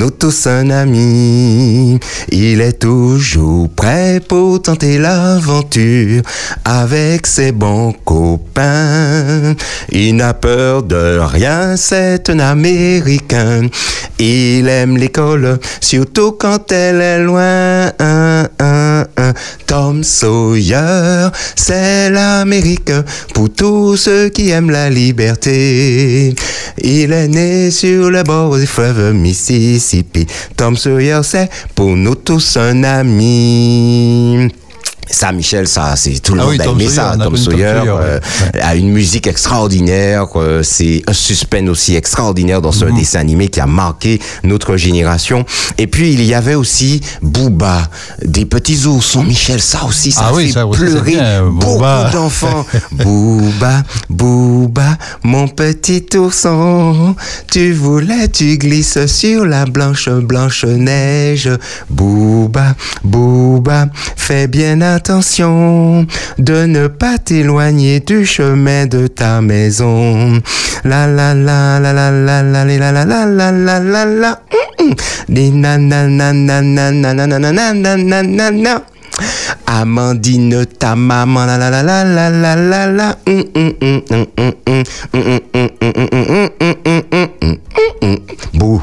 [0.00, 2.00] nous tous un ami.
[2.30, 6.22] Il est toujours prêt pour tenter l'aventure
[6.64, 9.54] avec ses bons copains.
[9.92, 13.68] Il n'a peur de rien, c'est un Américain.
[14.18, 17.92] Il aime l'école, surtout quand elle est loin.
[19.66, 22.92] Tom Sawyer, c'est l'Amérique
[23.34, 26.34] pour tous ceux qui aiment la liberté.
[26.78, 30.26] Il est né sur le bord du fleuve Mississippi.
[30.56, 34.50] Tom Sawyer, c'est pour nous tous un ami.
[35.10, 37.16] Ça, Michel, ça, c'est tout le Ah monde oui, a Tom aimé Sawyer, ça.
[37.24, 38.20] Tom Sawyer euh,
[38.54, 38.60] ouais.
[38.62, 40.26] a une musique extraordinaire.
[40.36, 42.96] euh, c'est un suspense aussi extraordinaire dans ce Mhm.
[42.96, 45.44] dessin animé qui a marqué notre génération.
[45.78, 47.88] Et puis, il y avait aussi Booba,
[48.24, 49.24] des petits oursons.
[49.24, 51.82] Michel, ça aussi, ça Ah a oui, fait ça pleurer bien, beaucoup
[52.12, 52.64] d'enfants.
[52.92, 57.14] Booba, Booba, mon petit ourson,
[57.50, 61.50] tu voulais, tu glisses sur la blanche, blanche neige.
[61.90, 63.86] Booba, Booba,
[64.16, 64.99] fais bien attention
[66.38, 70.40] de ne pas t'éloigner du chemin de ta maison.
[70.84, 74.40] La la la la la la la la la la la la la la.
[75.28, 78.82] Des na na na na na na na na na na na na na na.
[79.66, 83.16] Amandine, ta maman, la la la la la la la la.
[88.60, 88.80] Hum,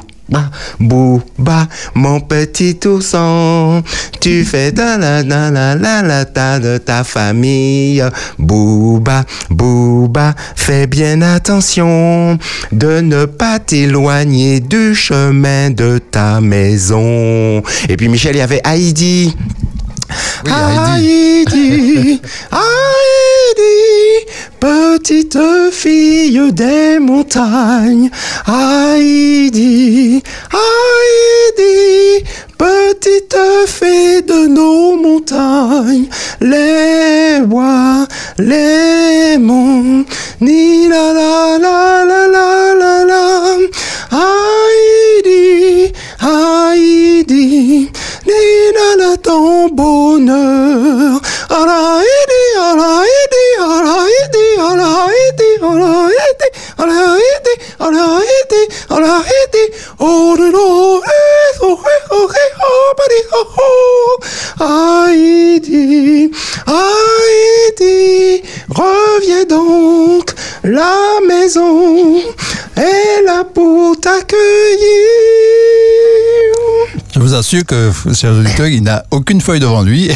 [0.80, 3.82] Bouba, mon petit toussaint,
[4.19, 8.03] tu fais da la da la la la ta de ta famille.
[8.38, 12.38] Bouba, bouba, fais bien attention
[12.71, 17.63] de ne pas t'éloigner du chemin de ta maison.
[17.88, 19.34] Et puis Michel, il y avait Heidi.
[20.45, 21.45] Heidi.
[21.47, 22.21] Heidi,
[22.51, 23.86] Heidi
[24.59, 25.38] petite
[25.72, 28.09] fille des montagnes.
[28.47, 32.24] Heidi, Heidi,
[32.57, 33.38] petite
[33.68, 36.07] fée de nos montagnes.
[36.41, 38.07] Les bois,
[38.38, 40.05] les monts,
[40.41, 43.57] ni la la la la la la la.
[44.11, 47.91] Heidi, Heidi,
[48.28, 48.43] ni
[48.78, 51.22] la la ton bonheur.
[51.49, 52.26] Heidi,
[68.69, 70.31] Reviens donc,
[70.63, 72.17] la maison
[72.75, 74.37] est là pour t'accueillir.
[77.18, 80.11] Je vous assure que, cher auditeur, il n'a aucune feuille devant lui.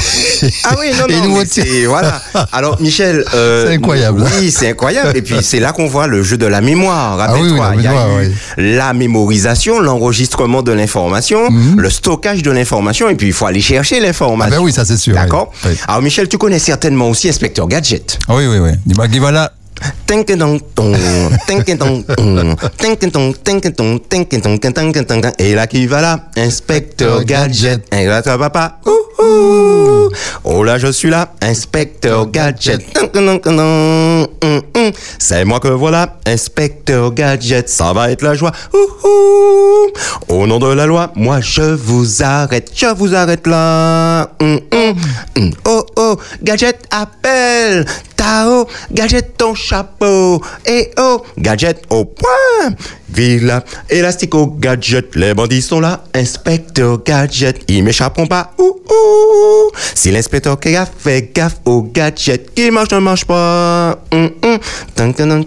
[0.65, 2.21] Ah oui, non, non, mais c'est- voilà.
[2.51, 3.25] Alors, Michel...
[3.33, 4.23] euh, C'est incroyable.
[4.39, 5.17] Oui, c'est incroyable.
[5.17, 7.19] Et puis, c'est là qu'on voit le jeu de la mémoire.
[7.19, 8.23] Ah oui, oui, Rappelle-toi, la il y a
[8.69, 11.39] eu la mémorisation, l'enregistrement de l'information,
[11.75, 14.01] le stockage de l'information, et puis il faut aller chercher Mhm.
[14.03, 14.57] Ah l'information.
[14.57, 15.15] ben oui, ça c'est sûr.
[15.15, 15.71] D'accord oui.
[15.71, 15.77] Oui.
[15.87, 18.19] Alors, Michel, tu connais certainement aussi Inspecteur Gadget.
[18.27, 18.71] Ah oui, oui, oui.
[19.09, 19.51] Dis voilà.
[25.39, 27.81] Et là qui va là, inspecteur gadget.
[27.93, 28.79] Et là ça va pas?
[30.43, 32.81] Oh là je suis là, inspecteur gadget.
[35.19, 37.69] C'est moi que voilà, inspecteur gadget.
[37.69, 38.51] Ça va être la joie.
[40.27, 44.31] Au nom de la loi, moi je vous arrête, je vous arrête là.
[44.41, 44.95] Hum, hum,
[45.37, 45.51] hum.
[45.65, 47.85] Oh oh, gadget appelle.
[48.21, 50.43] Tao, gadget ton chapeau.
[50.67, 52.69] Et oh, gadget au point.
[53.09, 55.15] Villa, élastico, gadget.
[55.15, 56.03] Les bandits sont là.
[56.13, 58.51] Inspecteur gadget, ils m'échapperont pas.
[58.59, 59.71] Ouh, ouh.
[59.95, 63.97] Si l'inspecteur fait gaffe, fait gaffe au gadget qui marche, ne marche pas.
[64.11, 64.59] Hum, hum.
[64.93, 65.43] Tang, tang,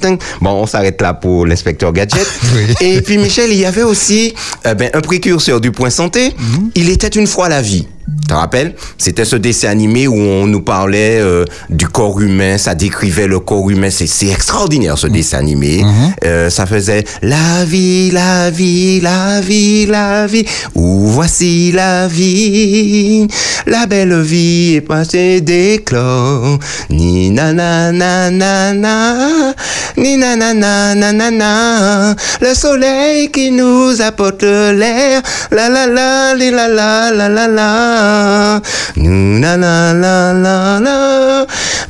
[0.00, 0.18] tang.
[0.40, 2.26] Bon, on s'arrête là pour l'inspecteur gadget.
[2.54, 2.74] Oui.
[2.80, 4.34] Et puis Michel, il y avait aussi
[4.66, 6.34] euh, ben, un précurseur du point santé.
[6.74, 7.86] Il était une fois la vie.
[8.20, 8.74] Tu te rappelles?
[8.98, 11.31] C'était ce dessin animé où on nous parlait euh,
[11.70, 13.90] du corps humain, ça décrivait le corps humain.
[13.90, 15.84] C'est extraordinaire ce dessin animé.
[16.24, 20.44] Euh, ça faisait la vie, la vie, la vie, la vie.
[20.74, 23.26] Où voici la vie,
[23.66, 26.58] la belle vie est passée d'éclore.
[26.90, 29.54] Ni na na na na na,
[29.96, 32.14] ni na na na na na na.
[32.40, 38.60] Le soleil qui nous apporte l'air, la la la, li la la la la la.
[38.96, 41.21] Nous la la la la la,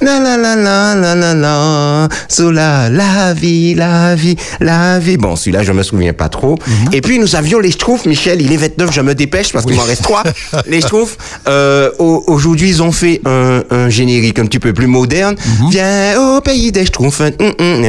[0.01, 2.09] la la la la la la la.
[2.29, 2.89] Sous la
[3.35, 5.17] vie, la vie, la vie.
[5.17, 6.59] Bon, celui-là, je me souviens pas trop.
[6.93, 8.41] Et puis nous avions les Schtroumpfs, Michel.
[8.43, 10.23] Il est 29, je me dépêche parce qu'il m'en reste trois.
[10.67, 11.17] les Schtroumpfs.
[11.49, 15.37] euh, au- Aujourd'hui, ils ont fait un, un générique un petit peu plus moderne.
[15.71, 17.21] Viens au pays des Schtroumpfs,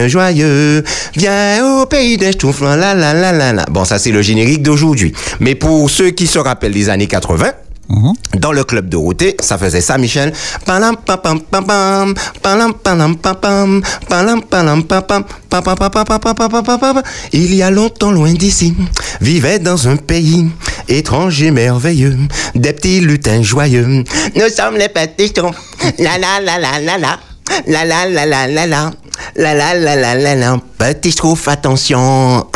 [0.07, 0.83] joyeux.
[1.15, 3.53] Viens au pays des Schtroumpfs, la la la la.
[3.53, 3.65] la.
[3.71, 5.13] Bon, ça c'est le générique d'aujourd'hui.
[5.39, 7.51] Mais pour ceux qui se rappellent des années 80.
[7.89, 8.13] Mhm.
[8.39, 10.33] dans le club de Dorothée, ça faisait ça, Michel.
[17.33, 18.73] Il y a longtemps, loin d'ici,
[19.21, 20.49] vivait dans un pays
[20.87, 22.17] étranger merveilleux,
[22.55, 23.85] des petits lutins joyeux.
[24.35, 25.51] Nous sommes les petits tons.
[25.99, 27.19] La la la la la la.
[27.67, 28.91] La la la la la la.
[29.35, 30.57] La la la la la la.
[30.77, 32.47] Petit trouve attention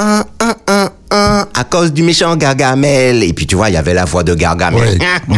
[1.12, 1.48] un.
[1.54, 3.24] À cause du méchant Gargamel.
[3.24, 5.00] Et puis tu vois, il y avait la voix de Gargamel.
[5.00, 5.36] Oui.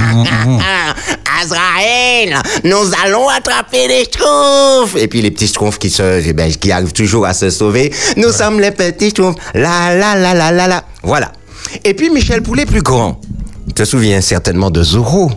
[1.42, 4.96] Azraël, nous allons attraper les schtroumpfs.
[4.98, 7.94] Et puis les petits schtroumpfs qui se, eh ben, qui arrivent toujours à se sauver.
[8.18, 9.38] Nous sommes les petits schtroumpfs.
[9.54, 10.84] La la la la la la.
[11.04, 11.32] Voilà.
[11.84, 13.22] Et puis Michel Poulet plus grand.
[13.68, 15.32] Tu te souviens certainement de Zorro.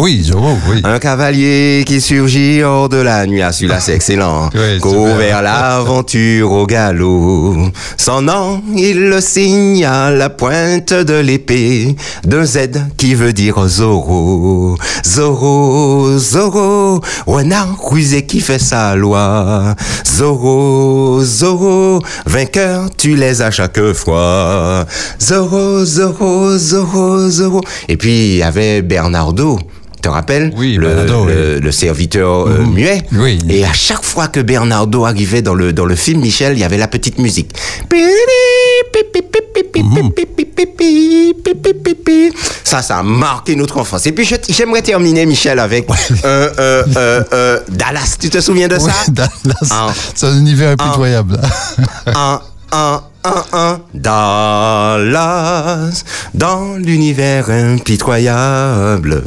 [0.00, 0.80] Oui, Zorro, oui.
[0.84, 3.42] Un cavalier qui surgit hors de la nuit.
[3.42, 4.48] Ah, celui-là, c'est excellent.
[4.54, 5.16] Oui, Court super.
[5.16, 7.56] vers l'aventure au galop.
[7.96, 11.96] Son nom, il le signe à la pointe de l'épée.
[12.22, 12.58] D'un Z
[12.96, 14.78] qui veut dire Zorro.
[15.04, 17.00] Zorro, Zorro.
[17.26, 19.74] Renard rusé qui fait sa loi.
[20.06, 22.00] Zorro, Zorro.
[22.24, 24.86] Vainqueur, tu les as chaque fois.
[25.20, 27.62] Zorro, Zorro, Zorro, Zorro.
[27.88, 29.58] Et puis, il y avait Bernardo.
[29.98, 32.72] Tu te rappelles Oui, le, Bernardo, le, le serviteur euh, Mhm.
[32.72, 33.02] muet.
[33.14, 33.38] Oui.
[33.48, 36.64] Et à chaque fois que Bernardo arrivait dans le, dans le film, Michel, il y
[36.64, 37.50] avait la petite musique.
[42.64, 44.06] Ça, ça a marqué notre enfance.
[44.06, 45.88] Et puis, j'aimerais terminer, Michel, avec
[46.24, 48.16] euh, euh, Dallas.
[48.20, 48.92] Tu te souviens de ça?
[49.08, 49.92] Dallas.
[50.14, 51.40] C'est un univers impitoyable.
[52.06, 52.40] un,
[52.72, 56.04] un, 1-1 Dallas
[56.34, 59.22] dans l'univers impitoyable.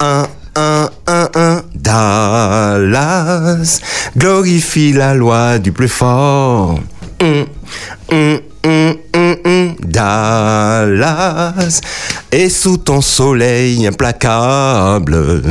[0.00, 3.80] 1 1 1 1 Dallas
[4.16, 6.78] glorifie la loi du plus fort.
[7.20, 7.44] Un
[8.12, 8.94] un un
[9.80, 11.80] Dallas
[12.30, 15.42] et sous ton soleil implacable.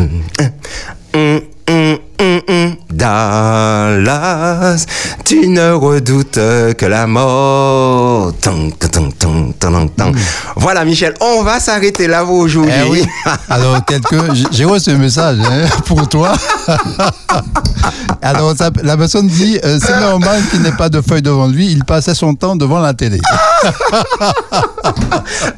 [2.99, 4.85] Dallas,
[5.23, 8.08] tu ne redoutes que la mort.
[8.41, 10.15] Tung, tung, tung, tung, tung.
[10.55, 12.71] Voilà, Michel, on va s'arrêter là aujourd'hui.
[12.85, 13.03] Eh oui.
[13.49, 16.33] Alors, quelqu'un, j'ai- j'ai reçu un message hein, pour toi.
[18.21, 21.67] Alors, ça- la personne dit euh, c'est normal qu'il n'ait pas de feuille devant lui,
[21.71, 23.19] il passait son temps devant la télé.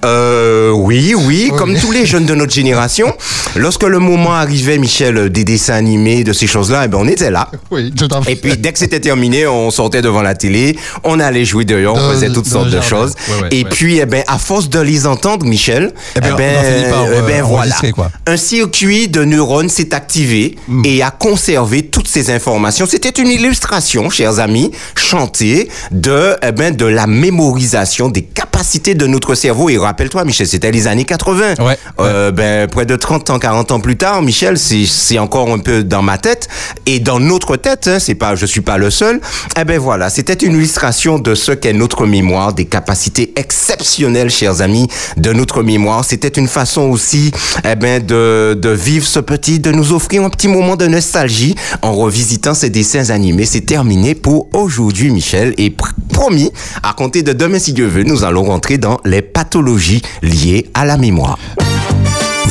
[0.04, 3.14] Euh, oui, oui, comme tous les jeunes de notre génération,
[3.56, 7.32] lorsque le moment arrivait, Michel, des dessins animés, de ces choses-là, eh ben, on était
[7.32, 7.50] là.
[7.70, 8.34] Oui, tout à fait.
[8.34, 11.96] Et puis, dès que c'était terminé, on sortait devant la télé, on allait jouer dehors,
[11.96, 13.14] on faisait toutes dans sortes de choses.
[13.30, 13.70] Ouais, ouais, et ouais.
[13.70, 17.16] puis, eh ben, à force de les entendre, Michel, Eh ben, a fini par, eh
[17.16, 17.62] euh, ben, voilà.
[17.62, 18.12] enregistrer, quoi.
[18.28, 20.84] Un circuit de neurones s'est activé Hmm.
[20.86, 22.86] et a conservé toutes ces informations.
[22.86, 29.08] C'était une illustration, chers amis, chantée de, eh ben, de la mémorisation des capacités de
[29.08, 29.70] notre cerveau.
[29.70, 31.56] Et rappelle-toi, Michel, c'était les années 80.
[31.60, 31.78] Ouais.
[32.00, 35.60] Euh, ben, près de 30 ans, 40 ans plus tard, Michel, c'est, c'est encore un
[35.60, 36.48] peu dans ma tête
[36.86, 39.20] et dans notre tête, hein, c'est pas, je suis pas le seul.
[39.60, 44.62] Eh ben voilà, c'était une illustration de ce qu'est notre mémoire, des capacités exceptionnelles, chers
[44.62, 46.06] amis, de notre mémoire.
[46.06, 47.32] C'était une façon aussi,
[47.70, 51.56] eh ben, de, de vivre ce petit, de nous offrir un petit moment de nostalgie
[51.82, 53.46] en revisitant ces dessins animés.
[53.46, 56.52] C'est terminé pour aujourd'hui, Michel, et pr- promis,
[56.84, 60.86] à compter de demain, si Dieu veut, nous allons rentrer dans les pathologies liées à
[60.86, 61.38] la mémoire.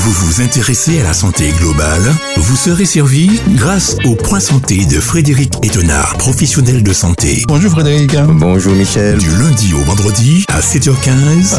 [0.02, 4.98] Vous vous intéressez à la santé globale Vous serez servi grâce au point santé de
[4.98, 7.44] Frédéric Étonnard, professionnel de santé.
[7.48, 8.16] Bonjour Frédéric.
[8.28, 9.18] Bonjour Michel.
[9.18, 11.58] Du lundi au vendredi à 7h15,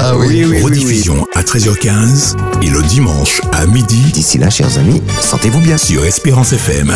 [0.00, 0.60] Ah oui.
[0.62, 5.78] rediffusion à 13h15 et le dimanche à midi D'ici là, chers amis, sentez-vous bien.
[5.78, 6.92] sur Espérance FM.